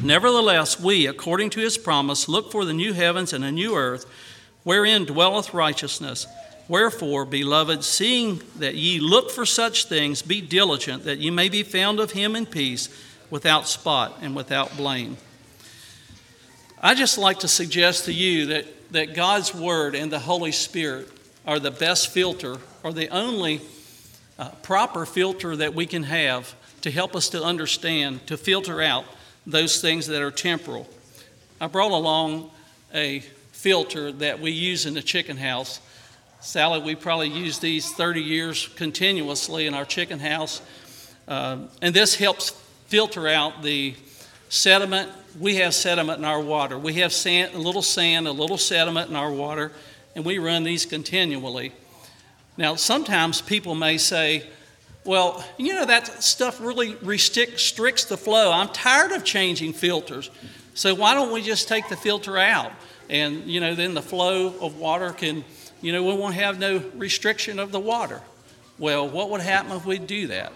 Nevertheless, 0.00 0.78
we, 0.78 1.06
according 1.06 1.50
to 1.50 1.60
his 1.60 1.78
promise, 1.78 2.28
look 2.28 2.52
for 2.52 2.64
the 2.64 2.72
new 2.72 2.92
heavens 2.92 3.32
and 3.32 3.44
a 3.44 3.52
new 3.52 3.74
earth, 3.74 4.06
wherein 4.62 5.04
dwelleth 5.04 5.54
righteousness. 5.54 6.26
Wherefore, 6.68 7.24
beloved, 7.24 7.84
seeing 7.84 8.42
that 8.58 8.74
ye 8.74 8.98
look 8.98 9.30
for 9.30 9.46
such 9.46 9.84
things, 9.84 10.22
be 10.22 10.40
diligent 10.40 11.04
that 11.04 11.18
ye 11.18 11.30
may 11.30 11.48
be 11.48 11.62
found 11.62 12.00
of 12.00 12.12
him 12.12 12.34
in 12.34 12.46
peace, 12.46 12.88
without 13.30 13.68
spot 13.68 14.18
and 14.20 14.34
without 14.36 14.76
blame. 14.76 15.16
I 16.80 16.94
just 16.94 17.18
like 17.18 17.40
to 17.40 17.48
suggest 17.48 18.04
to 18.04 18.12
you 18.12 18.46
that, 18.46 18.92
that 18.92 19.14
God's 19.14 19.54
Word 19.54 19.94
and 19.94 20.12
the 20.12 20.18
Holy 20.18 20.52
Spirit 20.52 21.08
are 21.46 21.58
the 21.58 21.70
best 21.70 22.08
filter, 22.08 22.56
or 22.82 22.92
the 22.92 23.08
only 23.08 23.60
uh, 24.38 24.50
proper 24.62 25.06
filter 25.06 25.56
that 25.56 25.74
we 25.74 25.86
can 25.86 26.02
have 26.04 26.54
to 26.82 26.90
help 26.90 27.16
us 27.16 27.28
to 27.30 27.42
understand, 27.42 28.26
to 28.26 28.36
filter 28.36 28.82
out 28.82 29.04
those 29.46 29.80
things 29.80 30.06
that 30.08 30.22
are 30.22 30.30
temporal. 30.30 30.88
I 31.60 31.68
brought 31.68 31.92
along 31.92 32.50
a 32.92 33.20
filter 33.52 34.12
that 34.12 34.40
we 34.40 34.50
use 34.50 34.86
in 34.86 34.94
the 34.94 35.02
chicken 35.02 35.36
house 35.36 35.80
Sally, 36.40 36.80
we 36.80 36.94
probably 36.94 37.28
use 37.28 37.58
these 37.58 37.90
30 37.92 38.20
years 38.22 38.68
continuously 38.76 39.66
in 39.66 39.74
our 39.74 39.84
chicken 39.84 40.18
house. 40.18 40.60
Uh, 41.26 41.58
and 41.82 41.94
this 41.94 42.14
helps 42.14 42.50
filter 42.86 43.26
out 43.26 43.62
the 43.62 43.94
sediment. 44.48 45.10
We 45.40 45.56
have 45.56 45.74
sediment 45.74 46.18
in 46.18 46.24
our 46.24 46.40
water. 46.40 46.78
We 46.78 46.94
have 46.94 47.12
sand, 47.12 47.54
a 47.54 47.58
little 47.58 47.82
sand, 47.82 48.28
a 48.28 48.32
little 48.32 48.58
sediment 48.58 49.10
in 49.10 49.16
our 49.16 49.32
water, 49.32 49.72
and 50.14 50.24
we 50.24 50.38
run 50.38 50.62
these 50.62 50.86
continually. 50.86 51.72
Now, 52.56 52.76
sometimes 52.76 53.40
people 53.40 53.74
may 53.74 53.98
say, 53.98 54.46
well, 55.04 55.44
you 55.56 55.74
know, 55.74 55.84
that 55.86 56.22
stuff 56.22 56.60
really 56.60 56.96
restricts 56.96 58.04
the 58.04 58.16
flow. 58.16 58.52
I'm 58.52 58.68
tired 58.68 59.12
of 59.12 59.24
changing 59.24 59.72
filters. 59.72 60.30
So 60.74 60.94
why 60.94 61.14
don't 61.14 61.32
we 61.32 61.42
just 61.42 61.68
take 61.68 61.88
the 61.88 61.96
filter 61.96 62.38
out? 62.38 62.72
And, 63.08 63.44
you 63.44 63.60
know, 63.60 63.74
then 63.74 63.94
the 63.94 64.02
flow 64.02 64.54
of 64.60 64.78
water 64.78 65.12
can 65.12 65.44
You 65.86 65.92
know, 65.92 66.02
we 66.02 66.14
won't 66.14 66.34
have 66.34 66.58
no 66.58 66.82
restriction 66.96 67.60
of 67.60 67.70
the 67.70 67.78
water. 67.78 68.20
Well, 68.76 69.08
what 69.08 69.30
would 69.30 69.40
happen 69.40 69.70
if 69.70 69.86
we 69.86 70.00
do 70.00 70.26
that? 70.26 70.52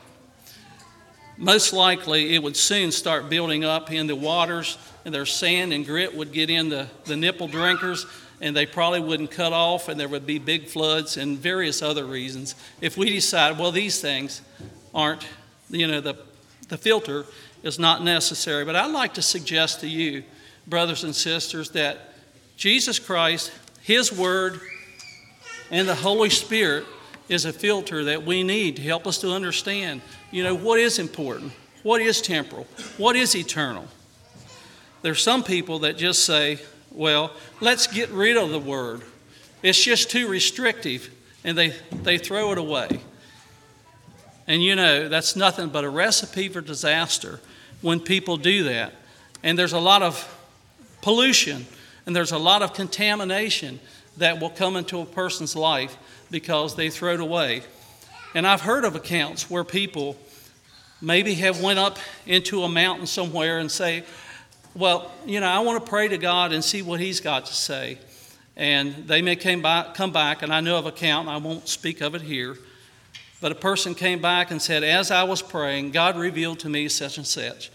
Most 1.37 1.73
likely, 1.73 2.35
it 2.35 2.43
would 2.43 2.57
soon 2.57 2.91
start 2.91 3.31
building 3.31 3.65
up 3.65 3.93
in 3.93 4.09
the 4.09 4.17
waters, 4.17 4.77
and 5.05 5.15
their 5.15 5.27
sand 5.27 5.73
and 5.73 5.87
grit 5.87 6.17
would 6.17 6.33
get 6.33 6.51
in 6.51 6.69
the, 6.69 6.89
the 7.05 7.15
nipple 7.15 7.47
drinkers, 7.47 8.07
and 8.41 8.57
they 8.57 8.67
probably 8.67 8.99
wouldn't 8.99 9.31
cut 9.31 9.53
off, 9.53 9.89
and 9.89 10.01
there 10.01 10.09
would 10.09 10.27
be 10.27 10.41
big 10.41 10.67
floods 10.67 11.17
and 11.17 11.39
various 11.39 11.81
other 11.81 12.05
reasons. 12.05 12.57
If 12.81 12.97
we 12.97 13.09
decide, 13.09 13.57
well, 13.57 13.71
these 13.71 14.01
things 14.01 14.43
aren't, 14.93 15.25
you 15.69 15.87
know, 15.87 16.01
the, 16.01 16.17
the 16.67 16.77
filter 16.77 17.25
is 17.63 17.79
not 17.79 18.03
necessary. 18.03 18.65
But 18.65 18.75
I'd 18.75 18.91
like 18.91 19.15
to 19.15 19.23
suggest 19.23 19.79
to 19.83 19.87
you, 19.87 20.25
brothers 20.67 21.05
and 21.05 21.15
sisters, 21.15 21.71
that 21.71 22.15
Jesus 22.57 22.99
Christ, 22.99 23.53
His 23.81 24.13
Word, 24.13 24.61
and 25.71 25.89
the 25.89 25.95
Holy 25.95 26.31
Spirit 26.31 26.85
is 27.29 27.45
a 27.45 27.53
filter 27.53 28.05
that 28.05 28.25
we 28.25 28.43
need 28.43 28.77
to 28.77 28.83
help 28.83 29.07
us 29.07 29.19
to 29.19 29.31
understand, 29.31 30.01
you 30.31 30.43
know, 30.43 30.55
what 30.55 30.81
is 30.81 30.99
important, 30.99 31.53
what 31.83 32.01
is 32.01 32.21
temporal, 32.21 32.67
what 32.97 33.17
is 33.17 33.37
eternal. 33.37 33.87
There's 35.03 35.23
some 35.23 35.45
people 35.45 35.81
that 35.81 35.97
just 35.97 36.25
say, 36.25 36.59
well, 36.91 37.33
let's 37.61 37.87
get 37.87 38.11
rid 38.11 38.37
of 38.37 38.51
the 38.51 38.59
word. 38.59 39.03
It's 39.63 39.83
just 39.83 40.11
too 40.11 40.29
restrictive, 40.29 41.11
and 41.45 41.57
they, 41.57 41.75
they 42.03 42.19
throw 42.19 42.53
it 42.53 42.59
away. 42.59 43.01
And 44.47 44.63
you 44.63 44.75
know, 44.75 45.09
that's 45.09 45.37
nothing 45.37 45.69
but 45.69 45.85
a 45.85 45.89
recipe 45.89 46.49
for 46.49 46.61
disaster 46.61 47.41
when 47.83 48.01
people 48.01 48.37
do 48.37 48.65
that. 48.65 48.93
And 49.43 49.59
there's 49.59 49.73
a 49.73 49.79
lot 49.79 50.03
of 50.03 50.37
pollution 51.03 51.67
and 52.07 52.15
there's 52.15 52.33
a 52.33 52.39
lot 52.39 52.63
of 52.63 52.75
contamination 52.75 53.79
that 54.17 54.41
will 54.41 54.51
come 54.51 54.77
into 54.77 55.01
a 55.01 55.07
person's 55.07 55.57
life 55.57 55.97
because 56.31 56.77
they 56.77 56.91
throw 56.91 57.15
it 57.15 57.21
away. 57.21 57.63
And 58.35 58.47
I've 58.47 58.61
heard 58.61 58.85
of 58.85 58.95
accounts 58.95 59.51
where 59.51 59.65
people 59.65 60.17
maybe 61.01 61.35
have 61.35 61.61
went 61.61 61.79
up 61.79 61.99
into 62.27 62.63
a 62.63 62.69
mountain 62.69 63.07
somewhere 63.07 63.59
and 63.59 63.71
say, 63.71 64.05
well, 64.75 65.11
you 65.27 65.41
know, 65.41 65.49
I 65.49 65.61
want 65.61 65.85
to 65.85 65.89
pray 65.91 66.09
to 66.09 66.19
God 66.19 66.53
and 66.53 66.63
see 66.63 66.83
what 66.83 67.01
He's 67.01 67.21
got 67.21 67.47
to 67.47 67.55
say. 67.55 67.99
And 68.57 68.95
they 69.09 69.23
may 69.23 69.37
came 69.37 69.63
back, 69.63 69.95
come 69.95 70.13
back, 70.13 70.43
and 70.43 70.53
I 70.53 70.61
know 70.61 70.77
of 70.79 70.87
a 70.87 70.91
account, 70.91 71.29
I 71.29 71.39
won't 71.39 71.67
speak 71.67 72.01
of 72.01 72.15
it 72.15 72.23
here, 72.23 72.57
but 73.41 73.53
a 73.53 73.55
person 73.55 73.95
came 73.95 74.21
back 74.21 74.51
and 74.51 74.61
said, 74.61 74.85
As 74.85 75.11
I 75.11 75.25
was 75.25 75.43
praying, 75.43 75.93
God 75.93 76.17
revealed 76.17 76.61
to 76.61 76.69
me 76.69 76.89
such 76.89 77.17
and 77.17 77.27
such. 77.27 77.71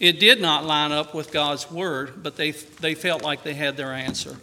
It 0.00 0.20
did 0.20 0.40
not 0.40 0.64
line 0.64 0.92
up 0.92 1.14
with 1.14 1.32
God's 1.32 1.70
word, 1.70 2.22
but 2.22 2.36
they, 2.36 2.52
they 2.52 2.94
felt 2.94 3.22
like 3.22 3.42
they 3.42 3.54
had 3.54 3.76
their 3.76 3.92
answer. 3.92 4.36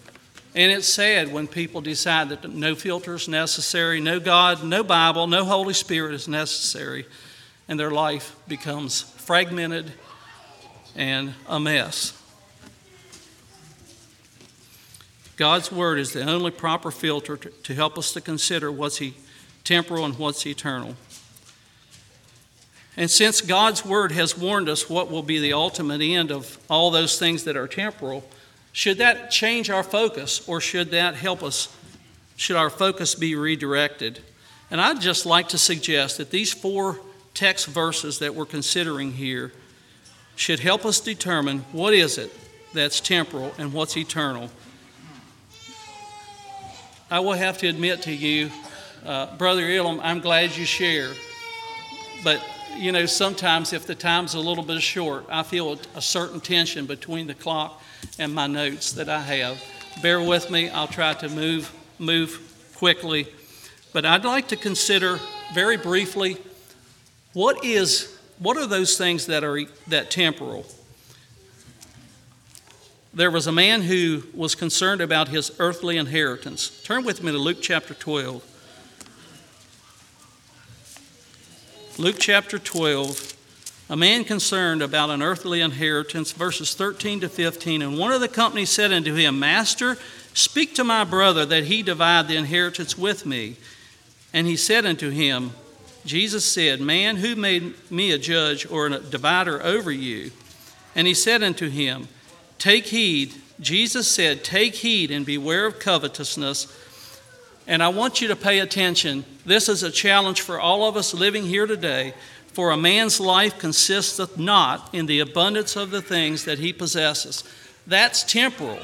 And 0.56 0.72
it's 0.72 0.88
sad 0.88 1.34
when 1.34 1.48
people 1.48 1.82
decide 1.82 2.30
that 2.30 2.50
no 2.50 2.76
filter 2.76 3.16
is 3.16 3.28
necessary, 3.28 4.00
no 4.00 4.22
God, 4.22 4.64
no 4.64 4.84
Bible, 4.84 5.28
no 5.28 5.44
Holy 5.44 5.74
Spirit 5.74 6.14
is 6.14 6.30
necessary, 6.30 7.06
and 7.68 7.78
their 7.78 7.92
life 7.92 8.38
becomes 8.48 9.02
fragmented 9.02 9.92
and 10.96 11.34
a 11.48 11.60
mess. 11.60 12.18
God's 15.36 15.70
Word 15.74 16.00
is 16.00 16.14
the 16.14 16.24
only 16.24 16.52
proper 16.52 16.90
filter 16.90 17.36
to, 17.36 17.74
help 17.74 17.98
us 17.98 18.14
to 18.14 18.22
consider 18.22 18.72
what's 18.72 19.02
temporal 19.66 20.06
and 20.06 20.18
what's 20.18 20.48
eternal. 20.48 20.96
And 22.96 23.12
since 23.12 23.42
God's 23.42 23.84
Word 23.84 24.14
has 24.14 24.38
warned 24.38 24.70
us 24.70 24.90
what 24.90 25.12
will 25.12 25.24
be 25.24 25.38
the 25.38 25.52
ultimate 25.52 26.00
end 26.00 26.32
of 26.32 26.58
all 26.70 26.92
those 26.92 27.20
things 27.20 27.44
that 27.44 27.58
are 27.58 27.68
temporal, 27.68 28.24
should 28.76 28.98
that 28.98 29.32
change 29.32 29.70
our 29.70 29.84
focus 29.84 30.46
or 30.50 30.60
should 30.60 30.92
that 30.92 31.16
help 31.16 31.42
us? 31.44 31.74
Should 32.36 32.58
our 32.58 32.70
focus 32.70 33.16
be 33.16 33.34
redirected? 33.34 34.20
And 34.70 34.82
I'd 34.82 35.00
just 35.00 35.26
like 35.26 35.48
to 35.50 35.58
suggest 35.58 36.18
that 36.18 36.30
these 36.30 36.52
four 36.52 37.00
text 37.34 37.68
verses 37.68 38.20
that 38.20 38.36
we're 38.36 38.46
considering 38.46 39.14
here 39.14 39.54
should 40.36 40.60
help 40.60 40.86
us 40.86 41.00
determine 41.00 41.60
what 41.72 41.94
is 41.94 42.18
it 42.18 42.34
that's 42.74 43.00
temporal 43.00 43.54
and 43.58 43.72
what's 43.72 43.96
eternal. 43.96 44.50
I 47.10 47.22
will 47.22 47.32
have 47.32 47.58
to 47.60 47.70
admit 47.70 48.02
to 48.02 48.12
you, 48.12 48.52
uh, 49.06 49.38
Brother 49.38 49.70
Elam, 49.70 50.02
I'm 50.04 50.20
glad 50.20 50.58
you 50.58 50.66
share. 50.66 51.12
But, 52.26 52.46
you 52.78 52.92
know, 52.92 53.06
sometimes 53.06 53.74
if 53.74 53.88
the 53.88 53.96
time's 53.96 54.34
a 54.34 54.40
little 54.40 54.64
bit 54.64 54.82
short, 54.82 55.26
I 55.30 55.44
feel 55.44 55.80
a 55.96 56.02
certain 56.02 56.40
tension 56.40 56.86
between 56.86 57.28
the 57.28 57.34
clock 57.34 57.82
and 58.20 58.34
my 58.34 58.48
notes 58.48 58.92
that 58.94 59.10
I 59.10 59.22
have. 59.22 59.64
Bear 60.02 60.22
with 60.22 60.52
me, 60.52 60.70
I'll 60.70 60.88
try 60.88 61.14
to 61.14 61.30
move, 61.30 61.74
move 62.00 62.40
quickly. 62.76 63.28
But 63.94 64.06
I'd 64.06 64.26
like 64.26 64.50
to 64.50 64.56
consider 64.56 65.20
very 65.54 65.78
briefly 65.78 66.38
what 67.34 67.64
is 67.64 68.12
what 68.40 68.58
are 68.58 68.68
those 68.68 68.98
things 68.98 69.28
that 69.28 69.44
are 69.44 69.60
that 69.88 70.12
temporal? 70.12 70.66
There 73.14 73.32
was 73.32 73.48
a 73.48 73.52
man 73.52 73.84
who 73.84 74.24
was 74.34 74.56
concerned 74.56 75.00
about 75.00 75.30
his 75.30 75.52
earthly 75.58 75.96
inheritance. 75.96 76.82
Turn 76.84 77.06
with 77.06 77.24
me 77.24 77.32
to 77.32 77.38
Luke 77.38 77.60
chapter 77.62 77.94
12. 77.94 78.44
Luke 81.98 82.18
chapter 82.20 82.60
12. 82.60 83.34
A 83.90 83.96
man 83.96 84.26
concerned 84.26 84.82
about 84.82 85.10
an 85.10 85.22
earthly 85.22 85.62
inheritance, 85.62 86.34
verses 86.34 86.74
13 86.74 87.22
to 87.22 87.30
15. 87.30 87.82
And 87.82 87.98
one 87.98 88.12
of 88.12 88.20
the 88.20 88.28
company 88.28 88.66
said 88.66 88.92
unto 88.92 89.14
him, 89.14 89.40
Master, 89.40 89.98
speak 90.34 90.76
to 90.76 90.84
my 90.84 91.06
brother 91.06 91.46
that 91.46 91.66
he 91.66 91.82
divide 91.82 92.28
the 92.28 92.36
inheritance 92.36 92.98
with 92.98 93.26
me. 93.26 93.56
And 94.34 94.46
he 94.46 94.58
said 94.58 94.86
unto 94.86 95.10
him, 95.10 95.52
Jesus 96.04 96.44
said, 96.44 96.82
Man, 96.82 97.16
who 97.16 97.34
made 97.38 97.74
me 97.90 98.12
a 98.12 98.18
judge 98.18 98.70
or 98.70 98.88
a 98.88 99.00
divider 99.00 99.64
over 99.64 99.92
you? 99.92 100.32
And 100.96 101.08
he 101.08 101.14
said 101.14 101.44
unto 101.44 101.70
him, 101.70 102.10
Take 102.58 102.88
heed. 102.88 103.34
Jesus 103.62 104.06
said, 104.06 104.44
Take 104.44 104.76
heed 104.76 105.12
and 105.12 105.26
beware 105.26 105.66
of 105.66 105.80
covetousness. 105.80 106.68
And 107.68 107.82
I 107.82 107.88
want 107.88 108.20
you 108.22 108.28
to 108.28 108.36
pay 108.36 108.60
attention. 108.60 109.24
This 109.46 109.70
is 109.70 109.84
a 109.84 109.92
challenge 109.92 110.42
for 110.42 110.60
all 110.60 110.88
of 110.88 110.98
us 110.98 111.14
living 111.14 111.46
here 111.46 111.68
today. 111.68 112.14
For 112.54 112.72
a 112.72 112.78
man's 112.78 113.20
life 113.20 113.60
consisteth 113.60 114.38
not 114.38 114.94
in 114.94 115.06
the 115.06 115.20
abundance 115.20 115.76
of 115.76 115.92
the 115.92 116.02
things 116.02 116.46
that 116.46 116.60
he 116.60 116.74
possesses. 116.74 117.44
That's 117.86 118.24
temporal. 118.24 118.80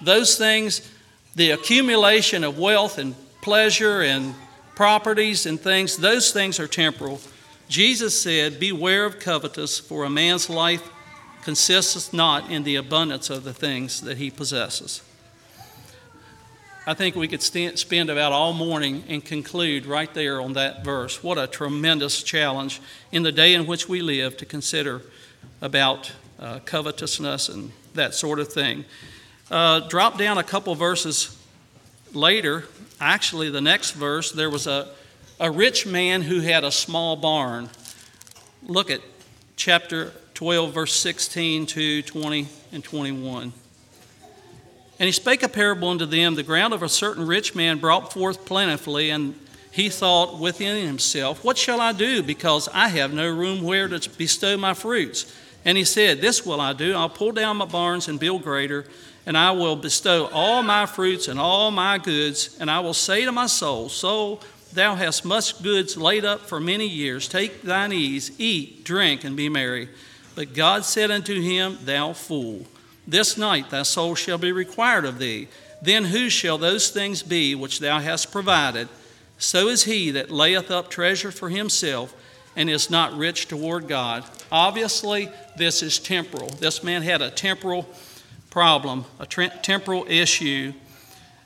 Those 0.00 0.38
things, 0.38 0.88
the 1.34 1.50
accumulation 1.50 2.44
of 2.44 2.58
wealth 2.58 2.98
and 2.98 3.14
pleasure 3.42 4.00
and 4.00 4.34
properties 4.74 5.44
and 5.44 5.60
things, 5.60 5.96
those 5.96 6.32
things 6.32 6.58
are 6.60 6.68
temporal. 6.68 7.20
Jesus 7.68 8.20
said, 8.20 8.58
Beware 8.58 9.04
of 9.04 9.18
covetous, 9.18 9.78
for 9.78 10.04
a 10.04 10.10
man's 10.10 10.48
life 10.48 10.88
consisteth 11.42 12.12
not 12.12 12.50
in 12.50 12.62
the 12.62 12.76
abundance 12.76 13.28
of 13.28 13.44
the 13.44 13.54
things 13.54 14.00
that 14.02 14.18
he 14.18 14.30
possesses. 14.30 15.02
I 16.86 16.94
think 16.94 17.14
we 17.14 17.28
could 17.28 17.42
spend 17.42 18.08
about 18.08 18.32
all 18.32 18.54
morning 18.54 19.04
and 19.06 19.22
conclude 19.22 19.84
right 19.84 20.12
there 20.14 20.40
on 20.40 20.54
that 20.54 20.82
verse. 20.82 21.22
What 21.22 21.36
a 21.36 21.46
tremendous 21.46 22.22
challenge 22.22 22.80
in 23.12 23.22
the 23.22 23.32
day 23.32 23.52
in 23.52 23.66
which 23.66 23.86
we 23.86 24.00
live 24.00 24.38
to 24.38 24.46
consider 24.46 25.02
about 25.60 26.10
uh, 26.38 26.60
covetousness 26.64 27.50
and 27.50 27.72
that 27.92 28.14
sort 28.14 28.38
of 28.38 28.50
thing. 28.50 28.86
Uh, 29.50 29.80
drop 29.88 30.16
down 30.16 30.38
a 30.38 30.42
couple 30.42 30.74
verses 30.74 31.36
later, 32.14 32.64
actually, 32.98 33.50
the 33.50 33.60
next 33.60 33.90
verse, 33.90 34.32
there 34.32 34.48
was 34.48 34.66
a, 34.66 34.88
a 35.38 35.50
rich 35.50 35.86
man 35.86 36.22
who 36.22 36.40
had 36.40 36.64
a 36.64 36.72
small 36.72 37.14
barn. 37.14 37.68
Look 38.62 38.90
at 38.90 39.02
chapter 39.54 40.12
12, 40.32 40.72
verse 40.72 40.94
16 40.94 41.66
to 41.66 42.02
20 42.02 42.48
and 42.72 42.82
21. 42.82 43.52
And 45.00 45.06
he 45.06 45.12
spake 45.12 45.42
a 45.42 45.48
parable 45.48 45.88
unto 45.88 46.06
them 46.06 46.36
The 46.36 46.44
ground 46.44 46.72
of 46.72 46.84
a 46.84 46.88
certain 46.88 47.26
rich 47.26 47.56
man 47.56 47.78
brought 47.78 48.12
forth 48.12 48.44
plentifully, 48.44 49.10
and 49.10 49.34
he 49.72 49.88
thought 49.88 50.38
within 50.38 50.86
himself, 50.86 51.42
What 51.42 51.58
shall 51.58 51.80
I 51.80 51.90
do? 51.90 52.22
Because 52.22 52.68
I 52.72 52.86
have 52.88 53.12
no 53.12 53.28
room 53.28 53.64
where 53.64 53.88
to 53.88 54.10
bestow 54.10 54.56
my 54.56 54.74
fruits. 54.74 55.34
And 55.64 55.76
he 55.76 55.84
said, 55.84 56.20
This 56.20 56.46
will 56.46 56.60
I 56.60 56.72
do. 56.72 56.94
I'll 56.94 57.08
pull 57.08 57.32
down 57.32 57.56
my 57.56 57.64
barns 57.64 58.06
and 58.06 58.20
build 58.20 58.44
greater 58.44 58.86
and 59.26 59.36
I 59.36 59.50
will 59.52 59.76
bestow 59.76 60.28
all 60.32 60.62
my 60.62 60.86
fruits 60.86 61.28
and 61.28 61.38
all 61.38 61.70
my 61.70 61.98
goods, 61.98 62.56
and 62.58 62.70
I 62.70 62.80
will 62.80 62.94
say 62.94 63.24
to 63.24 63.32
my 63.32 63.46
soul, 63.46 63.88
Soul, 63.88 64.40
thou 64.72 64.94
hast 64.94 65.24
much 65.24 65.62
goods 65.62 65.96
laid 65.96 66.24
up 66.24 66.40
for 66.40 66.58
many 66.58 66.86
years. 66.86 67.28
Take 67.28 67.62
thine 67.62 67.92
ease, 67.92 68.32
eat, 68.38 68.84
drink, 68.84 69.24
and 69.24 69.36
be 69.36 69.48
merry. 69.48 69.88
But 70.34 70.54
God 70.54 70.84
said 70.84 71.10
unto 71.10 71.40
him, 71.40 71.78
Thou 71.84 72.12
fool, 72.12 72.66
this 73.10 73.36
night 73.36 73.70
thy 73.70 73.82
soul 73.82 74.14
shall 74.14 74.38
be 74.38 74.52
required 74.52 75.04
of 75.04 75.18
thee. 75.18 75.48
Then 75.82 76.04
whose 76.04 76.32
shall 76.32 76.58
those 76.58 76.90
things 76.90 77.22
be 77.22 77.54
which 77.54 77.80
thou 77.80 77.98
hast 78.00 78.32
provided? 78.32 78.88
So 79.38 79.68
is 79.68 79.84
he 79.84 80.10
that 80.12 80.30
layeth 80.30 80.70
up 80.70 80.90
treasure 80.90 81.30
for 81.30 81.48
himself 81.48 82.14
and 82.56 82.68
is 82.68 82.90
not 82.90 83.16
rich 83.16 83.48
toward 83.48 83.88
God. 83.88 84.24
Obviously, 84.50 85.30
this 85.56 85.82
is 85.82 85.98
temporal. 85.98 86.48
This 86.48 86.82
man 86.82 87.02
had 87.02 87.22
a 87.22 87.30
temporal 87.30 87.88
problem, 88.50 89.04
a 89.18 89.26
temporal 89.26 90.04
issue. 90.08 90.72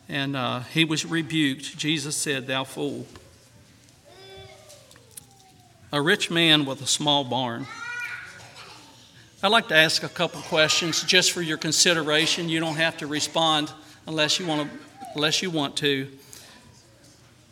and 0.08 0.36
uh, 0.36 0.60
he 0.60 0.84
was 0.84 1.04
rebuked. 1.04 1.76
Jesus 1.76 2.16
said, 2.16 2.46
Thou 2.46 2.64
fool. 2.64 3.06
A 5.92 6.00
rich 6.00 6.30
man 6.30 6.64
with 6.64 6.82
a 6.82 6.86
small 6.86 7.22
barn. 7.24 7.66
I'd 9.44 9.50
like 9.50 9.68
to 9.68 9.76
ask 9.76 10.02
a 10.02 10.08
couple 10.08 10.40
questions 10.40 11.02
just 11.02 11.32
for 11.32 11.42
your 11.42 11.58
consideration. 11.58 12.48
You 12.48 12.60
don't 12.60 12.76
have 12.76 12.96
to 12.96 13.06
respond 13.06 13.70
unless 14.06 14.40
you 14.40 14.46
want 14.46 14.70
to, 14.70 14.78
unless 15.14 15.42
you 15.42 15.50
want 15.50 15.76
to. 15.76 16.08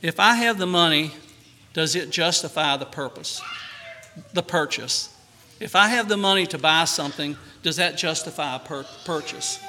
If 0.00 0.18
I 0.18 0.36
have 0.36 0.56
the 0.56 0.66
money, 0.66 1.12
does 1.74 1.94
it 1.94 2.08
justify 2.08 2.78
the 2.78 2.86
purpose, 2.86 3.42
the 4.32 4.42
purchase? 4.42 5.14
If 5.60 5.76
I 5.76 5.88
have 5.88 6.08
the 6.08 6.16
money 6.16 6.46
to 6.46 6.56
buy 6.56 6.86
something, 6.86 7.36
does 7.62 7.76
that 7.76 7.98
justify 7.98 8.56
a 8.56 8.58
pur- 8.58 8.86
purchase? 9.04 9.62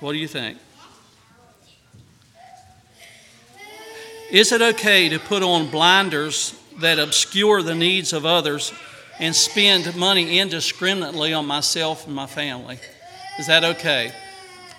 What 0.00 0.12
do 0.12 0.18
you 0.18 0.28
think? 0.28 0.58
Is 4.30 4.52
it 4.52 4.60
okay 4.60 5.08
to 5.08 5.18
put 5.18 5.42
on 5.42 5.70
blinders 5.70 6.54
that 6.80 6.98
obscure 6.98 7.62
the 7.62 7.74
needs 7.74 8.12
of 8.12 8.26
others 8.26 8.74
and 9.18 9.34
spend 9.34 9.94
money 9.96 10.38
indiscriminately 10.38 11.32
on 11.32 11.46
myself 11.46 12.06
and 12.06 12.14
my 12.14 12.26
family? 12.26 12.78
Is 13.38 13.46
that 13.46 13.64
okay? 13.64 14.12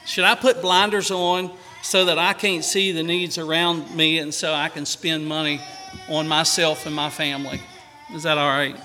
Should 0.06 0.24
I 0.24 0.36
put 0.36 0.62
blinders 0.62 1.12
on 1.12 1.52
so 1.82 2.06
that 2.06 2.17
I 2.17 2.34
can't 2.34 2.63
see 2.63 2.91
the 2.91 3.04
needs 3.04 3.38
around 3.38 3.95
me 3.95 4.19
and 4.19 4.34
so 4.34 4.54
I 4.54 4.69
can 4.69 4.86
spend 4.86 5.28
money 5.28 5.60
on 6.10 6.28
myself 6.28 6.86
and 6.86 6.95
my 6.95 7.10
family? 7.10 7.62
Is 8.13 8.24
that 8.24 8.38
all 8.38 8.48
right? 8.50 8.76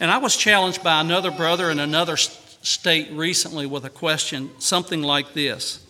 And 0.00 0.10
I 0.10 0.18
was 0.18 0.36
challenged 0.36 0.82
by 0.82 1.00
another 1.00 1.30
brother 1.30 1.70
in 1.70 1.78
another 1.78 2.16
state 2.16 3.10
recently 3.12 3.64
with 3.64 3.84
a 3.84 3.90
question, 3.90 4.50
something 4.58 5.02
like 5.02 5.32
this 5.34 5.84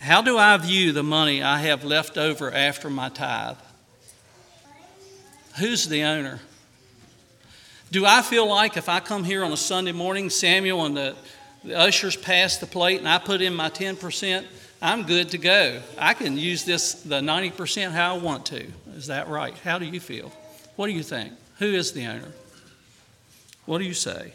How 0.00 0.22
do 0.22 0.38
I 0.38 0.56
view 0.56 0.92
the 0.92 1.02
money 1.02 1.42
I 1.42 1.58
have 1.58 1.84
left 1.84 2.16
over 2.16 2.52
after 2.52 2.88
my 2.88 3.08
tithe? 3.08 3.56
Who's 5.58 5.88
the 5.88 6.04
owner? 6.04 6.40
Do 7.90 8.06
I 8.06 8.22
feel 8.22 8.48
like 8.48 8.76
if 8.76 8.88
I 8.88 9.00
come 9.00 9.22
here 9.22 9.44
on 9.44 9.52
a 9.52 9.56
Sunday 9.56 9.92
morning, 9.92 10.30
Samuel 10.30 10.86
and 10.86 10.96
the, 10.96 11.14
the 11.62 11.78
ushers 11.78 12.16
pass 12.16 12.56
the 12.56 12.66
plate 12.66 12.98
and 12.98 13.08
I 13.08 13.18
put 13.18 13.42
in 13.42 13.54
my 13.54 13.68
10%, 13.68 14.46
I'm 14.80 15.04
good 15.04 15.30
to 15.30 15.38
go. 15.38 15.80
I 15.98 16.14
can 16.14 16.38
use 16.38 16.64
this, 16.64 16.94
the 17.02 17.20
90% 17.20 17.90
how 17.90 18.16
I 18.16 18.18
want 18.18 18.46
to. 18.46 18.66
Is 18.96 19.08
that 19.08 19.28
right? 19.28 19.54
How 19.58 19.78
do 19.78 19.84
you 19.84 20.00
feel? 20.00 20.32
What 20.76 20.86
do 20.86 20.92
you 20.92 21.02
think? 21.02 21.34
Who 21.58 21.66
is 21.66 21.92
the 21.92 22.06
owner? 22.06 22.32
What 23.66 23.78
do 23.78 23.84
you 23.84 23.94
say? 23.94 24.32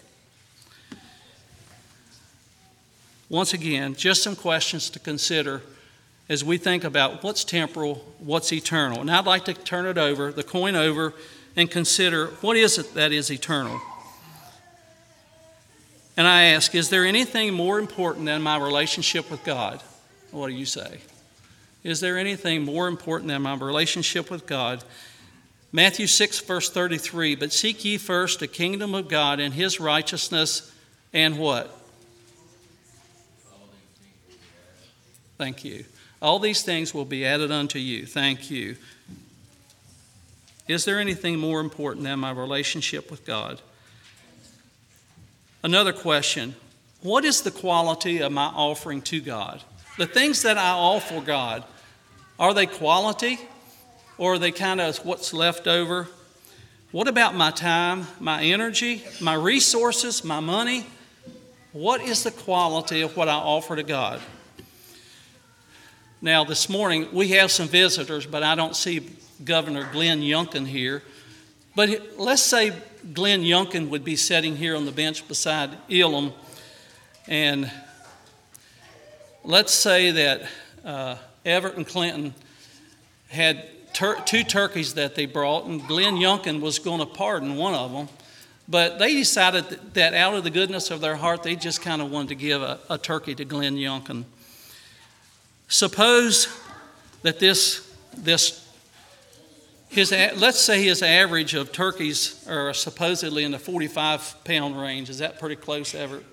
Once 3.28 3.54
again, 3.54 3.96
just 3.96 4.24
some 4.24 4.36
questions 4.36 4.90
to 4.92 5.00
consider 5.00 5.62
as 6.30 6.44
we 6.44 6.58
think 6.58 6.84
about 6.84 7.24
what's 7.24 7.44
temporal, 7.44 7.96
what's 8.20 8.52
eternal. 8.52 9.00
And 9.00 9.10
I'd 9.10 9.26
like 9.26 9.46
to 9.46 9.54
turn 9.54 9.86
it 9.86 9.98
over, 9.98 10.32
the 10.32 10.44
coin 10.44 10.76
over, 10.76 11.14
and 11.56 11.72
consider 11.72 12.28
what 12.42 12.58
is 12.58 12.78
it 12.78 12.94
that 12.94 13.12
is 13.12 13.32
eternal. 13.32 13.80
And 16.18 16.28
I 16.28 16.44
ask, 16.46 16.74
is 16.76 16.90
there 16.90 17.06
anything 17.06 17.54
more 17.54 17.80
important 17.80 18.26
than 18.26 18.42
my 18.42 18.58
relationship 18.58 19.30
with 19.30 19.44
God? 19.44 19.82
What 20.32 20.48
do 20.48 20.54
you 20.54 20.66
say? 20.66 21.00
Is 21.84 22.00
there 22.00 22.18
anything 22.18 22.64
more 22.64 22.88
important 22.88 23.30
than 23.30 23.44
my 23.44 23.56
relationship 23.56 24.30
with 24.30 24.46
God? 24.46 24.84
Matthew 25.72 26.08
6, 26.08 26.40
verse 26.42 26.70
33 26.70 27.36
But 27.36 27.54
seek 27.54 27.86
ye 27.86 27.98
first 27.98 28.40
the 28.40 28.48
kingdom 28.48 28.96
of 28.96 29.08
God 29.08 29.40
and 29.40 29.54
his 29.54 29.80
righteousness, 29.80 30.74
and 31.14 31.38
what? 31.38 31.74
Thank 35.38 35.64
you. 35.64 35.86
All 36.22 36.40
these 36.40 36.64
things 36.64 36.94
will 36.94 37.06
be 37.06 37.26
added 37.26 37.52
unto 37.52 37.80
you. 37.80 38.06
Thank 38.06 38.50
you. 38.50 38.78
Is 40.68 40.84
there 40.84 41.00
anything 41.00 41.40
more 41.40 41.60
important 41.60 42.04
than 42.04 42.20
my 42.20 42.32
relationship 42.32 43.10
with 43.10 43.26
God? 43.26 43.62
Another 45.64 45.94
question 45.94 46.56
What 47.02 47.26
is 47.26 47.42
the 47.42 47.52
quality 47.52 48.20
of 48.20 48.32
my 48.32 48.48
offering 48.48 49.02
to 49.04 49.22
God? 49.22 49.62
The 49.98 50.08
things 50.08 50.44
that 50.44 50.58
I 50.58 50.72
offer 50.72 51.22
God, 51.22 51.64
are 52.40 52.54
they 52.54 52.66
quality 52.66 53.40
or 54.18 54.34
are 54.34 54.40
they 54.40 54.52
kind 54.52 54.82
of 54.82 54.98
what's 55.06 55.34
left 55.34 55.68
over? 55.68 56.08
What 56.92 57.08
about 57.08 57.36
my 57.36 57.52
time, 57.52 58.08
my 58.20 58.44
energy, 58.44 59.04
my 59.22 59.34
resources, 59.34 60.24
my 60.24 60.40
money? 60.40 60.86
What 61.74 62.02
is 62.02 62.24
the 62.24 62.32
quality 62.32 63.02
of 63.02 63.16
what 63.18 63.28
I 63.28 63.36
offer 63.36 63.76
to 63.76 63.84
God? 63.84 64.22
Now, 66.22 66.44
this 66.44 66.68
morning 66.68 67.08
we 67.14 67.28
have 67.30 67.52
some 67.52 67.68
visitors, 67.68 68.26
but 68.26 68.42
I 68.42 68.56
don't 68.56 68.76
see 68.76 69.08
Governor 69.46 69.88
Glenn 69.92 70.22
Youngkin 70.22 70.66
here. 70.66 71.04
But 71.76 72.18
let's 72.18 72.42
say 72.42 72.74
Glenn 73.14 73.44
Youngkin 73.44 73.90
would 73.90 74.04
be 74.04 74.16
sitting 74.16 74.56
here 74.56 74.76
on 74.76 74.86
the 74.86 74.92
bench 74.92 75.28
beside 75.28 75.78
Elam, 75.92 76.34
and 77.28 77.72
let's 79.44 79.72
say 79.76 80.10
that 80.10 80.50
uh, 80.84 81.18
Everett 81.46 81.78
and 81.78 81.86
Clinton 81.86 82.34
had 83.28 83.70
tur- 83.94 84.20
two 84.26 84.44
turkeys 84.44 84.96
that 84.96 85.14
they 85.14 85.28
brought, 85.28 85.66
and 85.66 85.86
Glenn 85.88 86.16
Youngkin 86.16 86.62
was 86.62 86.80
going 86.80 87.00
to 87.00 87.06
pardon 87.06 87.58
one 87.58 87.76
of 87.76 87.92
them. 87.92 88.10
But 88.68 88.98
they 88.98 89.14
decided 89.14 89.94
that 89.94 90.16
out 90.16 90.34
of 90.34 90.44
the 90.44 90.50
goodness 90.50 90.90
of 90.90 91.00
their 91.00 91.16
heart, 91.16 91.44
they 91.44 91.56
just 91.56 91.84
kind 91.84 92.02
of 92.02 92.10
wanted 92.10 92.30
to 92.30 92.36
give 92.36 92.64
a, 92.64 92.80
a 92.90 92.98
turkey 92.98 93.36
to 93.36 93.46
Glenn 93.46 93.76
Youngkin. 93.76 94.26
Suppose 95.68 96.48
that 97.24 97.40
this, 97.40 97.94
this 98.16 98.68
his, 99.90 100.12
let's 100.12 100.60
say 100.60 100.84
his 100.84 101.02
average 101.02 101.54
of 101.54 101.72
turkeys 101.72 102.46
are 102.48 102.74
supposedly 102.74 103.44
in 103.44 103.52
the 103.52 103.60
45 103.60 104.44
pound 104.44 104.80
range. 104.80 105.10
Is 105.10 105.20
that 105.20 105.40
pretty 105.40 105.56
close, 105.56 105.96
Everett? 105.96 106.26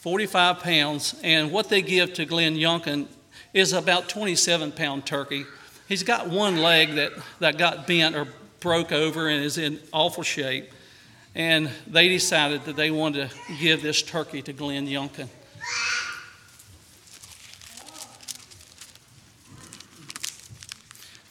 45 0.00 0.60
pounds. 0.60 1.20
And 1.22 1.52
what 1.52 1.68
they 1.68 1.82
give 1.82 2.14
to 2.14 2.24
Glenn 2.24 2.56
Youngkin 2.56 3.06
is 3.52 3.72
about 3.72 4.08
27 4.08 4.72
pound 4.72 5.04
turkey. 5.06 5.44
He's 5.88 6.02
got 6.02 6.28
one 6.28 6.58
leg 6.58 6.94
that, 6.94 7.12
that 7.40 7.58
got 7.58 7.86
bent 7.86 8.16
or 8.16 8.26
broke 8.60 8.92
over 8.92 9.28
and 9.28 9.44
is 9.44 9.58
in 9.58 9.80
awful 9.92 10.22
shape. 10.22 10.70
And 11.34 11.70
they 11.86 12.08
decided 12.08 12.64
that 12.64 12.76
they 12.76 12.90
wanted 12.90 13.30
to 13.30 13.36
give 13.60 13.82
this 13.82 14.02
turkey 14.02 14.42
to 14.42 14.52
Glenn 14.52 14.86
Youngkin. 14.86 15.28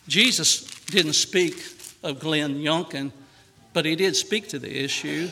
Jesus 0.09 0.61
didn't 0.85 1.13
speak 1.13 1.63
of 2.01 2.19
Glenn 2.19 2.55
Youngkin, 2.55 3.11
but 3.73 3.85
he 3.85 3.95
did 3.95 4.15
speak 4.15 4.49
to 4.49 4.57
the 4.57 4.83
issue. 4.83 5.29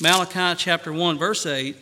Malachi 0.00 0.56
chapter 0.58 0.92
1, 0.92 1.16
verse 1.16 1.46
8 1.46 1.76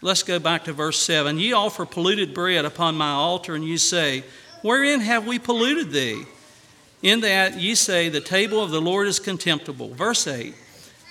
Let's 0.00 0.22
go 0.22 0.38
back 0.38 0.64
to 0.64 0.72
verse 0.72 1.00
7. 1.00 1.38
Ye 1.38 1.52
offer 1.52 1.84
polluted 1.84 2.34
bread 2.34 2.64
upon 2.64 2.96
my 2.96 3.10
altar, 3.10 3.56
and 3.56 3.64
ye 3.64 3.78
say, 3.78 4.22
Wherein 4.62 5.00
have 5.00 5.26
we 5.26 5.40
polluted 5.40 5.90
thee? 5.90 6.24
In 7.02 7.20
that 7.22 7.58
ye 7.58 7.74
say, 7.74 8.08
The 8.08 8.20
table 8.20 8.62
of 8.62 8.70
the 8.70 8.80
Lord 8.80 9.08
is 9.08 9.18
contemptible. 9.18 9.92
Verse 9.94 10.28
8 10.28 10.54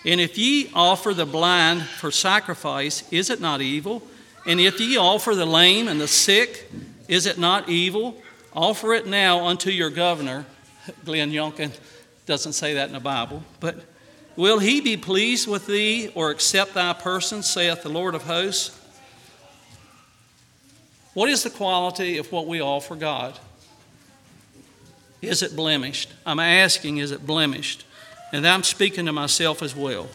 And 0.05 0.21
if 0.21 0.37
ye 0.37 0.69
offer 0.73 1.13
the 1.13 1.25
blind 1.25 1.81
for 1.83 2.11
sacrifice, 2.11 3.03
is 3.11 3.29
it 3.29 3.41
not 3.41 3.59
evil? 3.61 4.03
And 4.45 4.61
if 4.61 4.79
ye 4.79 4.95
offer 4.95 5.35
the 5.35 5.45
lame 5.45 5.89
and 5.89 5.99
the 5.99 6.07
sick, 6.07 6.69
is 7.07 7.25
it 7.25 7.37
not 7.37 7.69
evil? 7.69 8.21
Offer 8.53 8.93
it 8.93 9.07
now 9.07 9.45
unto 9.47 9.69
your 9.69 9.89
governor. 9.89 10.45
Glenn 11.05 11.31
Youngkin 11.31 11.71
doesn't 12.25 12.53
say 12.53 12.73
that 12.75 12.87
in 12.87 12.93
the 12.93 12.99
Bible, 12.99 13.43
but 13.59 13.85
will 14.35 14.59
he 14.59 14.81
be 14.81 14.97
pleased 14.97 15.47
with 15.47 15.67
thee 15.67 16.11
or 16.15 16.31
accept 16.31 16.73
thy 16.73 16.93
person, 16.93 17.43
saith 17.43 17.83
the 17.83 17.89
Lord 17.89 18.15
of 18.15 18.23
hosts? 18.23 18.77
What 21.13 21.29
is 21.29 21.43
the 21.43 21.49
quality 21.49 22.17
of 22.17 22.31
what 22.31 22.47
we 22.47 22.61
offer 22.61 22.95
God? 22.95 23.37
Is 25.21 25.43
it 25.43 25.55
blemished? 25.55 26.11
I'm 26.25 26.39
asking, 26.39 26.97
is 26.97 27.11
it 27.11 27.25
blemished? 27.25 27.85
And 28.31 28.47
I'm 28.47 28.63
speaking 28.63 29.05
to 29.05 29.11
myself 29.11 29.61
as 29.61 29.75
well. 29.75 30.07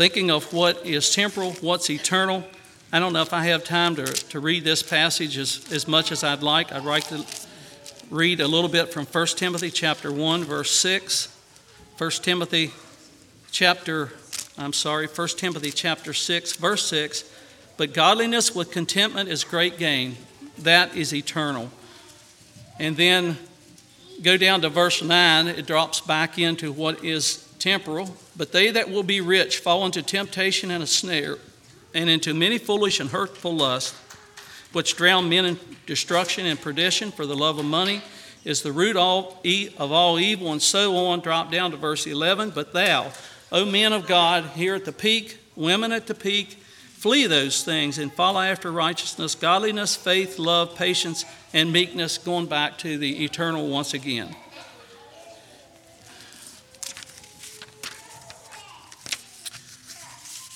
Thinking 0.00 0.30
of 0.30 0.50
what 0.54 0.86
is 0.86 1.14
temporal, 1.14 1.52
what's 1.60 1.90
eternal. 1.90 2.42
I 2.90 2.98
don't 3.00 3.12
know 3.12 3.20
if 3.20 3.34
I 3.34 3.44
have 3.44 3.64
time 3.64 3.96
to, 3.96 4.06
to 4.06 4.40
read 4.40 4.64
this 4.64 4.82
passage 4.82 5.36
as, 5.36 5.70
as 5.70 5.86
much 5.86 6.10
as 6.10 6.24
I'd 6.24 6.42
like. 6.42 6.72
I'd 6.72 6.84
like 6.86 7.08
to 7.08 7.22
read 8.08 8.40
a 8.40 8.48
little 8.48 8.70
bit 8.70 8.94
from 8.94 9.04
1 9.04 9.26
Timothy 9.36 9.70
chapter 9.70 10.10
1, 10.10 10.44
verse 10.44 10.70
6. 10.70 11.28
1 11.98 12.10
Timothy 12.12 12.72
chapter, 13.50 14.10
I'm 14.56 14.72
sorry, 14.72 15.06
1 15.06 15.28
Timothy 15.36 15.70
chapter 15.70 16.14
6, 16.14 16.54
verse 16.54 16.86
6. 16.86 17.30
But 17.76 17.92
godliness 17.92 18.54
with 18.54 18.70
contentment 18.70 19.28
is 19.28 19.44
great 19.44 19.76
gain. 19.76 20.16
That 20.56 20.96
is 20.96 21.12
eternal. 21.12 21.70
And 22.78 22.96
then 22.96 23.36
go 24.22 24.38
down 24.38 24.62
to 24.62 24.70
verse 24.70 25.02
9, 25.02 25.46
it 25.46 25.66
drops 25.66 26.00
back 26.00 26.38
into 26.38 26.72
what 26.72 27.04
is 27.04 27.46
temporal. 27.58 28.16
But 28.40 28.52
they 28.52 28.70
that 28.70 28.88
will 28.88 29.02
be 29.02 29.20
rich 29.20 29.58
fall 29.58 29.84
into 29.84 30.00
temptation 30.00 30.70
and 30.70 30.82
a 30.82 30.86
snare, 30.86 31.36
and 31.92 32.08
into 32.08 32.32
many 32.32 32.56
foolish 32.56 32.98
and 32.98 33.10
hurtful 33.10 33.54
lusts, 33.54 33.94
which 34.72 34.96
drown 34.96 35.28
men 35.28 35.44
in 35.44 35.60
destruction 35.84 36.46
and 36.46 36.58
perdition 36.58 37.12
for 37.12 37.26
the 37.26 37.36
love 37.36 37.58
of 37.58 37.66
money 37.66 38.00
is 38.46 38.62
the 38.62 38.72
root 38.72 38.96
of 38.96 39.92
all 39.92 40.18
evil, 40.18 40.52
and 40.52 40.62
so 40.62 40.96
on. 40.96 41.20
Drop 41.20 41.52
down 41.52 41.70
to 41.72 41.76
verse 41.76 42.06
11. 42.06 42.48
But 42.54 42.72
thou, 42.72 43.12
O 43.52 43.66
men 43.66 43.92
of 43.92 44.06
God, 44.06 44.44
here 44.54 44.74
at 44.74 44.86
the 44.86 44.92
peak, 44.92 45.36
women 45.54 45.92
at 45.92 46.06
the 46.06 46.14
peak, 46.14 46.52
flee 46.94 47.26
those 47.26 47.62
things 47.62 47.98
and 47.98 48.10
follow 48.10 48.40
after 48.40 48.72
righteousness, 48.72 49.34
godliness, 49.34 49.96
faith, 49.96 50.38
love, 50.38 50.74
patience, 50.76 51.26
and 51.52 51.74
meekness, 51.74 52.16
going 52.16 52.46
back 52.46 52.78
to 52.78 52.96
the 52.96 53.22
eternal 53.22 53.68
once 53.68 53.92
again. 53.92 54.34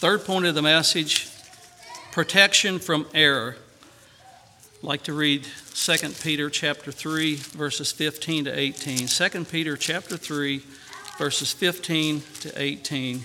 Third 0.04 0.26
point 0.26 0.44
of 0.44 0.54
the 0.54 0.60
message 0.60 1.30
protection 2.12 2.78
from 2.78 3.06
error. 3.14 3.56
I'd 4.82 4.86
like 4.86 5.02
to 5.04 5.14
read 5.14 5.46
2 5.72 5.96
Peter 6.22 6.50
chapter 6.50 6.92
3 6.92 7.36
verses 7.36 7.90
15 7.90 8.44
to 8.44 8.50
18. 8.50 9.06
2 9.06 9.44
Peter 9.46 9.78
chapter 9.78 10.18
3 10.18 10.60
verses 11.16 11.54
15 11.54 12.22
to 12.40 12.52
18. 12.54 13.24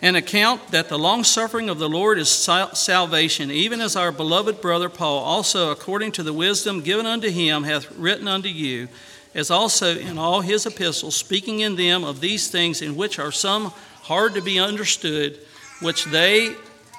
An 0.00 0.16
account 0.16 0.68
that 0.68 0.88
the 0.88 0.98
long 0.98 1.22
suffering 1.22 1.68
of 1.68 1.78
the 1.78 1.86
Lord 1.86 2.18
is 2.18 2.30
salvation, 2.30 3.50
even 3.50 3.82
as 3.82 3.94
our 3.94 4.10
beloved 4.10 4.62
brother 4.62 4.88
Paul 4.88 5.18
also 5.18 5.70
according 5.70 6.12
to 6.12 6.22
the 6.22 6.32
wisdom 6.32 6.80
given 6.80 7.04
unto 7.04 7.28
him 7.28 7.64
hath 7.64 7.94
written 7.98 8.26
unto 8.26 8.48
you, 8.48 8.88
as 9.34 9.50
also 9.50 9.98
in 9.98 10.16
all 10.16 10.40
his 10.40 10.64
epistles, 10.64 11.14
speaking 11.14 11.60
in 11.60 11.76
them 11.76 12.04
of 12.04 12.22
these 12.22 12.48
things 12.48 12.80
in 12.80 12.96
which 12.96 13.18
are 13.18 13.30
some 13.30 13.74
hard 14.02 14.34
to 14.34 14.42
be 14.42 14.58
understood, 14.58 15.38
which 15.80 16.04
they 16.06 16.54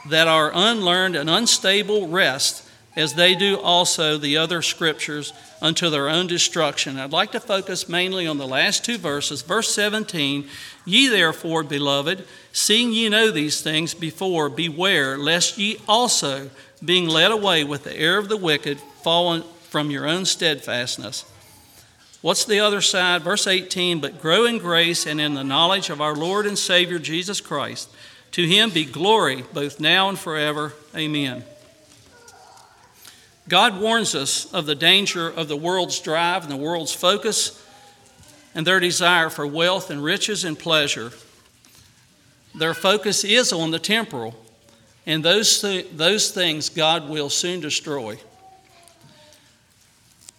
that 0.09 0.27
are 0.27 0.51
unlearned 0.53 1.15
and 1.15 1.29
unstable 1.29 2.07
rest 2.07 2.67
as 2.95 3.13
they 3.15 3.33
do 3.33 3.59
also 3.59 4.17
the 4.17 4.37
other 4.37 4.61
scriptures 4.61 5.33
unto 5.61 5.89
their 5.89 6.09
own 6.09 6.27
destruction. 6.27 6.99
I'd 6.99 7.11
like 7.11 7.31
to 7.31 7.39
focus 7.39 7.89
mainly 7.89 8.27
on 8.27 8.37
the 8.37 8.47
last 8.47 8.85
two 8.85 8.97
verses. 8.97 9.41
Verse 9.41 9.73
17 9.73 10.47
Ye 10.85 11.07
therefore, 11.07 11.63
beloved, 11.63 12.25
seeing 12.51 12.91
ye 12.91 13.09
know 13.09 13.31
these 13.31 13.61
things 13.61 13.93
before, 13.93 14.49
beware 14.49 15.17
lest 15.17 15.57
ye 15.57 15.79
also, 15.87 16.49
being 16.83 17.07
led 17.07 17.31
away 17.31 17.63
with 17.63 17.83
the 17.85 17.97
air 17.97 18.17
of 18.17 18.29
the 18.29 18.37
wicked, 18.37 18.79
fall 19.01 19.39
from 19.41 19.89
your 19.89 20.07
own 20.07 20.25
steadfastness. 20.25 21.25
What's 22.23 22.45
the 22.45 22.61
other 22.61 22.79
side? 22.79 23.21
Verse 23.21 23.47
18 23.47 23.99
But 23.99 24.21
grow 24.21 24.45
in 24.45 24.57
grace 24.57 25.05
and 25.05 25.19
in 25.19 25.33
the 25.33 25.43
knowledge 25.43 25.89
of 25.89 25.99
our 25.99 26.15
Lord 26.15 26.45
and 26.45 26.57
Savior 26.57 26.97
Jesus 26.97 27.41
Christ. 27.41 27.89
To 28.31 28.47
him 28.47 28.69
be 28.69 28.85
glory 28.85 29.43
both 29.51 29.81
now 29.81 30.07
and 30.07 30.17
forever. 30.17 30.71
Amen. 30.95 31.43
God 33.49 33.77
warns 33.77 34.15
us 34.15 34.51
of 34.53 34.65
the 34.65 34.73
danger 34.73 35.27
of 35.27 35.49
the 35.49 35.57
world's 35.57 35.99
drive 35.99 36.43
and 36.43 36.51
the 36.51 36.55
world's 36.55 36.93
focus 36.93 37.61
and 38.55 38.65
their 38.65 38.79
desire 38.79 39.29
for 39.29 39.45
wealth 39.45 39.89
and 39.89 40.01
riches 40.01 40.45
and 40.45 40.57
pleasure. 40.57 41.11
Their 42.55 42.73
focus 42.73 43.25
is 43.25 43.51
on 43.51 43.71
the 43.71 43.79
temporal, 43.79 44.33
and 45.05 45.25
those, 45.25 45.59
th- 45.59 45.87
those 45.93 46.31
things 46.31 46.69
God 46.69 47.09
will 47.09 47.29
soon 47.29 47.59
destroy. 47.59 48.17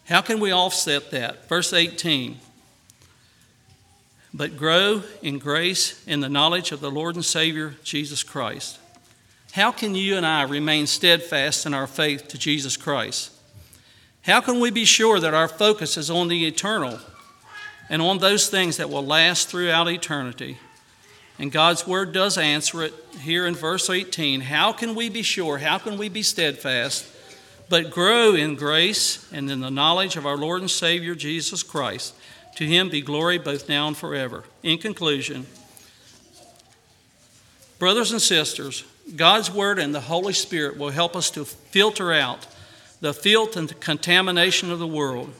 How 0.09 0.21
can 0.21 0.41
we 0.41 0.53
offset 0.53 1.11
that? 1.11 1.49
Verse 1.49 1.73
18 1.73 2.39
But 4.33 4.57
grow 4.57 5.03
in 5.23 5.39
grace 5.39 6.05
and 6.07 6.23
the 6.23 6.29
knowledge 6.29 6.73
of 6.73 6.81
the 6.81 6.91
Lord 6.91 7.15
and 7.15 7.25
Savior 7.25 7.77
Jesus 7.83 8.23
Christ. 8.23 8.79
How 9.53 9.71
can 9.71 9.95
you 9.95 10.17
and 10.17 10.27
I 10.27 10.43
remain 10.43 10.87
steadfast 10.87 11.65
in 11.65 11.75
our 11.75 11.87
faith 11.87 12.29
to 12.29 12.39
Jesus 12.39 12.77
Christ? 12.77 13.31
How 14.23 14.41
can 14.41 14.59
we 14.59 14.71
be 14.71 14.85
sure 14.85 15.21
that 15.21 15.35
our 15.35 15.49
focus 15.49 15.97
is 15.97 16.11
on 16.11 16.29
the 16.29 16.47
eternal 16.47 16.99
and 17.89 18.03
on 18.03 18.19
those 18.19 18.49
things 18.49 18.79
that 18.79 18.91
will 18.91 19.05
last 19.05 19.49
throughout 19.49 19.89
eternity? 19.89 20.59
And 21.39 21.53
God's 21.53 21.87
word 21.87 22.13
does 22.13 22.39
answer 22.39 22.83
it 22.83 22.95
here 23.21 23.47
in 23.47 23.55
verse 23.55 23.91
18. 23.91 24.41
How 24.41 24.73
can 24.73 24.95
we 24.95 25.09
be 25.09 25.23
sure? 25.23 25.59
How 25.59 25.79
can 25.79 25.99
we 25.99 26.09
be 26.09 26.23
steadfast? 26.23 27.07
But 27.69 27.91
grow 27.91 28.35
in 28.35 28.57
grace 28.57 29.31
and 29.33 29.51
in 29.51 29.61
the 29.61 29.71
knowledge 29.71 30.17
of 30.17 30.27
our 30.27 30.37
Lord 30.37 30.61
and 30.61 30.71
Savior 30.71 31.15
Jesus 31.15 31.63
Christ. 31.63 32.15
To 32.57 32.65
him 32.65 32.89
be 32.89 33.01
glory 33.01 33.39
both 33.39 33.69
now 33.69 33.89
and 33.89 33.97
forever. 33.97 34.45
In 34.63 34.79
conclusion, 34.79 35.47
brothers 37.79 38.13
and 38.13 38.23
sisters, 38.23 38.85
God's 39.17 39.51
Word 39.51 39.79
and 39.79 39.95
the 39.95 40.01
Holy 40.01 40.33
Spirit 40.33 40.79
will 40.79 40.91
help 40.91 41.17
us 41.17 41.31
to 41.31 41.45
filter 41.45 42.13
out 42.13 42.47
the 43.01 43.13
filth 43.13 43.57
and 43.57 43.69
the 43.69 43.75
contamination 43.75 44.71
of 44.71 44.79
the 44.79 44.87
world. 44.87 45.33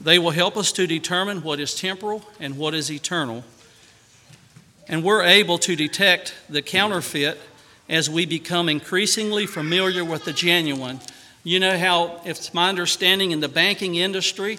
They 0.00 0.18
will 0.18 0.30
help 0.30 0.56
us 0.56 0.70
to 0.72 0.86
determine 0.86 1.42
what 1.42 1.58
is 1.58 1.74
temporal 1.74 2.24
and 2.38 2.56
what 2.56 2.74
is 2.74 2.90
eternal. 2.90 3.44
And 4.86 5.02
we're 5.02 5.24
able 5.24 5.58
to 5.58 5.76
detect 5.76 6.34
the 6.48 6.62
counterfeit 6.62 7.38
as 7.88 8.10
we 8.10 8.26
become 8.26 8.68
increasingly 8.68 9.46
familiar 9.46 10.04
with 10.04 10.24
the 10.24 10.32
genuine. 10.32 11.00
You 11.44 11.60
know 11.60 11.78
how, 11.78 12.20
it's 12.24 12.52
my 12.52 12.68
understanding 12.68 13.30
in 13.30 13.40
the 13.40 13.48
banking 13.48 13.94
industry 13.94 14.58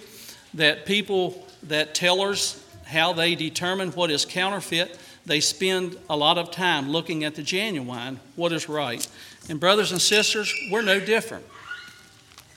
that 0.54 0.86
people, 0.86 1.48
that 1.64 1.94
tellers, 1.94 2.64
how 2.86 3.14
they 3.14 3.36
determine 3.36 3.92
what 3.92 4.10
is 4.10 4.26
counterfeit 4.26 4.98
they 5.30 5.40
spend 5.42 5.96
a 6.10 6.18
lot 6.18 6.40
of 6.40 6.50
time 6.50 6.90
looking 6.90 7.24
at 7.24 7.36
the 7.36 7.44
genuine, 7.44 8.20
what 8.36 8.52
is 8.52 8.68
right. 8.68 9.08
And, 9.48 9.60
brothers 9.60 9.92
and 9.92 10.02
sisters, 10.02 10.52
we're 10.72 10.82
no 10.82 11.00
different. 11.00 11.46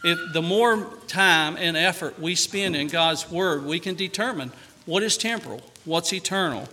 If 0.03 0.33
the 0.33 0.41
more 0.41 0.89
time 1.07 1.57
and 1.59 1.77
effort 1.77 2.19
we 2.19 2.35
spend 2.35 2.75
in 2.75 2.89
God's 2.89 3.31
Word, 3.31 3.67
we 3.67 3.79
can 3.79 3.95
determine 3.95 4.53
what 4.87 5.03
is 5.03 5.19
temporal, 5.19 5.61
what's 5.85 6.15
eternal. 6.15 6.67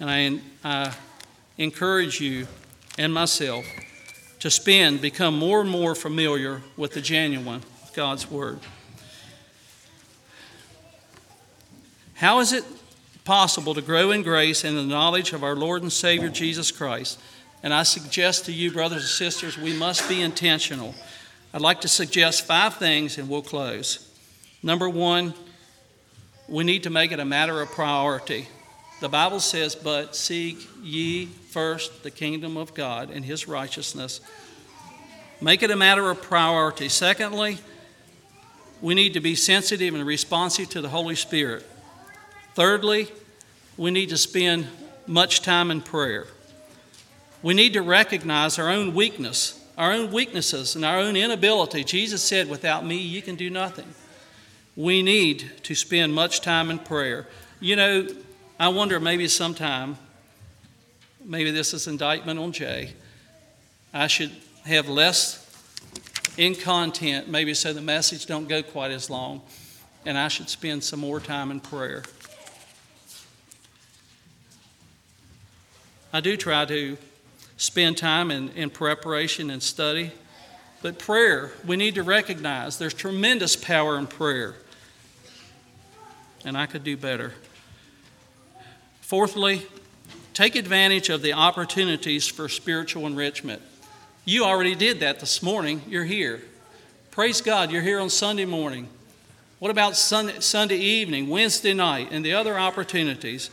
And 0.00 0.10
I, 0.10 0.40
I 0.64 0.92
encourage 1.56 2.20
you 2.20 2.48
and 2.98 3.12
myself 3.12 3.64
to 4.40 4.50
spend, 4.50 5.00
become 5.00 5.38
more 5.38 5.60
and 5.60 5.70
more 5.70 5.94
familiar 5.94 6.62
with 6.76 6.92
the 6.92 7.00
genuine, 7.00 7.62
God's 7.94 8.30
Word. 8.30 8.60
How 12.14 12.40
is 12.40 12.52
it 12.52 12.64
possible 13.24 13.72
to 13.74 13.82
grow 13.82 14.10
in 14.10 14.22
grace 14.22 14.64
and 14.64 14.76
the 14.76 14.82
knowledge 14.82 15.32
of 15.32 15.42
our 15.42 15.56
Lord 15.56 15.82
and 15.82 15.92
Savior 15.92 16.28
Jesus 16.28 16.70
Christ. 16.70 17.18
And 17.62 17.72
I 17.72 17.82
suggest 17.82 18.44
to 18.44 18.52
you, 18.52 18.70
brothers 18.70 19.02
and 19.02 19.08
sisters, 19.08 19.56
we 19.56 19.72
must 19.72 20.08
be 20.08 20.20
intentional. 20.20 20.94
I'd 21.52 21.62
like 21.62 21.80
to 21.82 21.88
suggest 21.88 22.46
five 22.46 22.76
things 22.76 23.16
and 23.16 23.28
we'll 23.28 23.42
close. 23.42 24.10
Number 24.62 24.88
one, 24.88 25.32
we 26.48 26.64
need 26.64 26.82
to 26.82 26.90
make 26.90 27.12
it 27.12 27.20
a 27.20 27.24
matter 27.24 27.62
of 27.62 27.70
priority. 27.70 28.48
The 29.00 29.08
Bible 29.08 29.40
says, 29.40 29.74
But 29.74 30.14
seek 30.14 30.68
ye 30.82 31.30
first 31.54 32.02
the 32.02 32.10
kingdom 32.10 32.56
of 32.56 32.74
God 32.74 33.10
and 33.10 33.24
his 33.24 33.46
righteousness. 33.46 34.20
Make 35.40 35.62
it 35.62 35.70
a 35.70 35.76
matter 35.76 36.10
of 36.10 36.20
priority. 36.20 36.88
Secondly, 36.88 37.58
we 38.82 38.96
need 38.96 39.14
to 39.14 39.20
be 39.20 39.36
sensitive 39.36 39.94
and 39.94 40.04
responsive 40.04 40.68
to 40.70 40.80
the 40.80 40.88
Holy 40.88 41.14
Spirit. 41.14 41.64
Thirdly, 42.54 43.06
we 43.76 43.92
need 43.92 44.08
to 44.08 44.16
spend 44.16 44.66
much 45.06 45.42
time 45.42 45.70
in 45.70 45.80
prayer. 45.80 46.26
We 47.40 47.54
need 47.54 47.74
to 47.74 47.82
recognize 47.82 48.58
our 48.58 48.68
own 48.68 48.92
weakness, 48.92 49.64
our 49.78 49.92
own 49.92 50.10
weaknesses, 50.10 50.74
and 50.74 50.84
our 50.84 50.98
own 50.98 51.14
inability. 51.14 51.84
Jesus 51.84 52.20
said, 52.20 52.50
Without 52.50 52.84
me, 52.84 52.96
you 52.96 53.22
can 53.22 53.36
do 53.36 53.48
nothing. 53.48 53.94
We 54.74 55.04
need 55.04 55.52
to 55.62 55.76
spend 55.76 56.14
much 56.14 56.40
time 56.40 56.68
in 56.68 56.80
prayer. 56.80 57.28
You 57.60 57.76
know, 57.76 58.08
I 58.58 58.68
wonder 58.68 58.98
maybe 58.98 59.28
sometime, 59.28 59.98
maybe 61.24 61.50
this 61.50 61.74
is 61.74 61.86
indictment 61.86 62.38
on 62.38 62.52
Jay, 62.52 62.92
I 63.92 64.06
should 64.06 64.32
have 64.64 64.88
less 64.88 65.40
in 66.36 66.54
content, 66.54 67.28
maybe 67.28 67.54
so 67.54 67.72
the 67.72 67.80
message 67.80 68.26
don't 68.26 68.48
go 68.48 68.62
quite 68.62 68.90
as 68.90 69.08
long, 69.08 69.42
and 70.04 70.18
I 70.18 70.28
should 70.28 70.48
spend 70.48 70.82
some 70.82 71.00
more 71.00 71.20
time 71.20 71.50
in 71.50 71.60
prayer. 71.60 72.02
I 76.12 76.20
do 76.20 76.36
try 76.36 76.64
to 76.64 76.96
spend 77.56 77.96
time 77.96 78.30
in, 78.30 78.50
in 78.50 78.70
preparation 78.70 79.50
and 79.50 79.62
study. 79.62 80.12
But 80.82 80.98
prayer, 80.98 81.50
we 81.66 81.76
need 81.76 81.94
to 81.94 82.02
recognize 82.02 82.78
there's 82.78 82.94
tremendous 82.94 83.56
power 83.56 83.98
in 83.98 84.06
prayer. 84.06 84.54
And 86.44 86.58
I 86.58 86.66
could 86.66 86.84
do 86.84 86.96
better. 86.96 87.32
Fourthly, 89.00 89.66
take 90.34 90.56
advantage 90.56 91.08
of 91.08 91.22
the 91.22 91.32
opportunities 91.32 92.26
for 92.26 92.48
spiritual 92.48 93.06
enrichment. 93.06 93.62
You 94.24 94.44
already 94.44 94.74
did 94.74 95.00
that 95.00 95.20
this 95.20 95.42
morning. 95.42 95.82
You're 95.88 96.04
here. 96.04 96.42
Praise 97.12 97.40
God, 97.40 97.70
you're 97.70 97.82
here 97.82 98.00
on 98.00 98.10
Sunday 98.10 98.44
morning. 98.44 98.88
What 99.60 99.70
about 99.70 99.96
Sunday, 99.96 100.40
Sunday 100.40 100.78
evening, 100.78 101.28
Wednesday 101.28 101.72
night, 101.72 102.08
and 102.10 102.24
the 102.24 102.34
other 102.34 102.58
opportunities? 102.58 103.50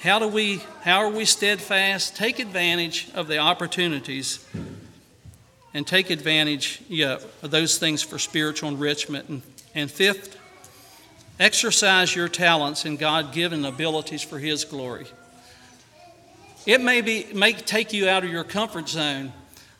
How 0.00 0.18
do 0.18 0.28
we 0.28 0.62
how 0.82 0.98
are 0.98 1.10
we 1.10 1.24
steadfast? 1.24 2.16
Take 2.16 2.38
advantage 2.38 3.10
of 3.14 3.26
the 3.26 3.38
opportunities 3.38 4.46
and 5.74 5.84
take 5.84 6.10
advantage 6.10 6.82
yeah, 6.88 7.18
of 7.42 7.50
those 7.50 7.78
things 7.78 8.02
for 8.02 8.18
spiritual 8.18 8.68
enrichment. 8.68 9.28
And, 9.28 9.42
and 9.74 9.90
fifth, 9.90 10.38
exercise 11.40 12.14
your 12.14 12.28
talents 12.28 12.84
and 12.84 12.96
God 12.96 13.32
given 13.32 13.64
abilities 13.64 14.22
for 14.22 14.38
His 14.38 14.64
glory. 14.64 15.06
It 16.66 16.80
may, 16.80 17.02
be, 17.02 17.26
may 17.34 17.52
take 17.52 17.92
you 17.92 18.08
out 18.08 18.24
of 18.24 18.30
your 18.30 18.44
comfort 18.44 18.88
zone. 18.88 19.32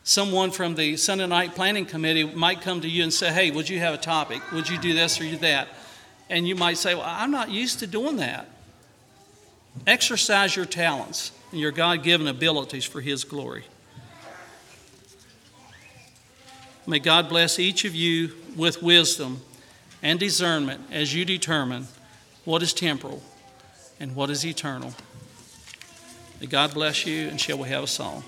Someone 0.03 0.51
from 0.51 0.75
the 0.75 0.99
Sunday 0.99 1.27
night 1.27 1.55
planning 1.55 1.87
committee 1.87 2.25
might 2.25 2.61
come 2.61 2.83
to 2.83 2.89
you 2.89 3.03
and 3.03 3.13
say, 3.13 3.33
Hey, 3.33 3.51
would 3.51 3.71
you 3.71 3.79
have 3.79 3.95
a 3.95 3.99
topic? 3.99 4.43
Would 4.53 4.69
you 4.69 4.79
do 4.79 4.93
this 4.93 5.19
or 5.19 5.25
do 5.25 5.39
that? 5.39 5.69
And 6.29 6.47
you 6.47 6.55
might 6.55 6.77
say, 6.77 6.95
Well, 6.95 7.05
I'm 7.07 7.31
not 7.31 7.51
used 7.51 7.79
to 7.79 7.87
doing 7.87 8.17
that. 8.17 8.49
Exercise 9.87 10.55
your 10.55 10.67
talents 10.67 11.33
and 11.53 11.61
your 11.61 11.73
God 11.73 12.03
given 12.03 12.27
abilities 12.27 12.85
for 12.85 13.01
His 13.01 13.25
glory. 13.25 13.65
May 16.87 16.99
God 16.99 17.31
bless 17.31 17.59
each 17.59 17.87
of 17.87 17.95
you 17.95 18.33
with 18.57 18.83
wisdom 18.83 19.41
and 20.03 20.21
discernment 20.21 20.83
as 20.91 21.15
you 21.15 21.25
determine 21.25 21.87
what 22.45 22.63
is 22.63 22.75
temporal 22.75 23.23
and 23.99 24.15
what 24.15 24.29
is 24.29 24.45
eternal. 24.45 24.93
May 26.45 26.51
God 26.51 26.75
bless 26.75 27.07
you, 27.07 27.29
and 27.29 27.41
shall 27.41 27.57
we 27.57 27.71
have 27.71 27.85
a 27.85 27.87
song? 27.87 28.23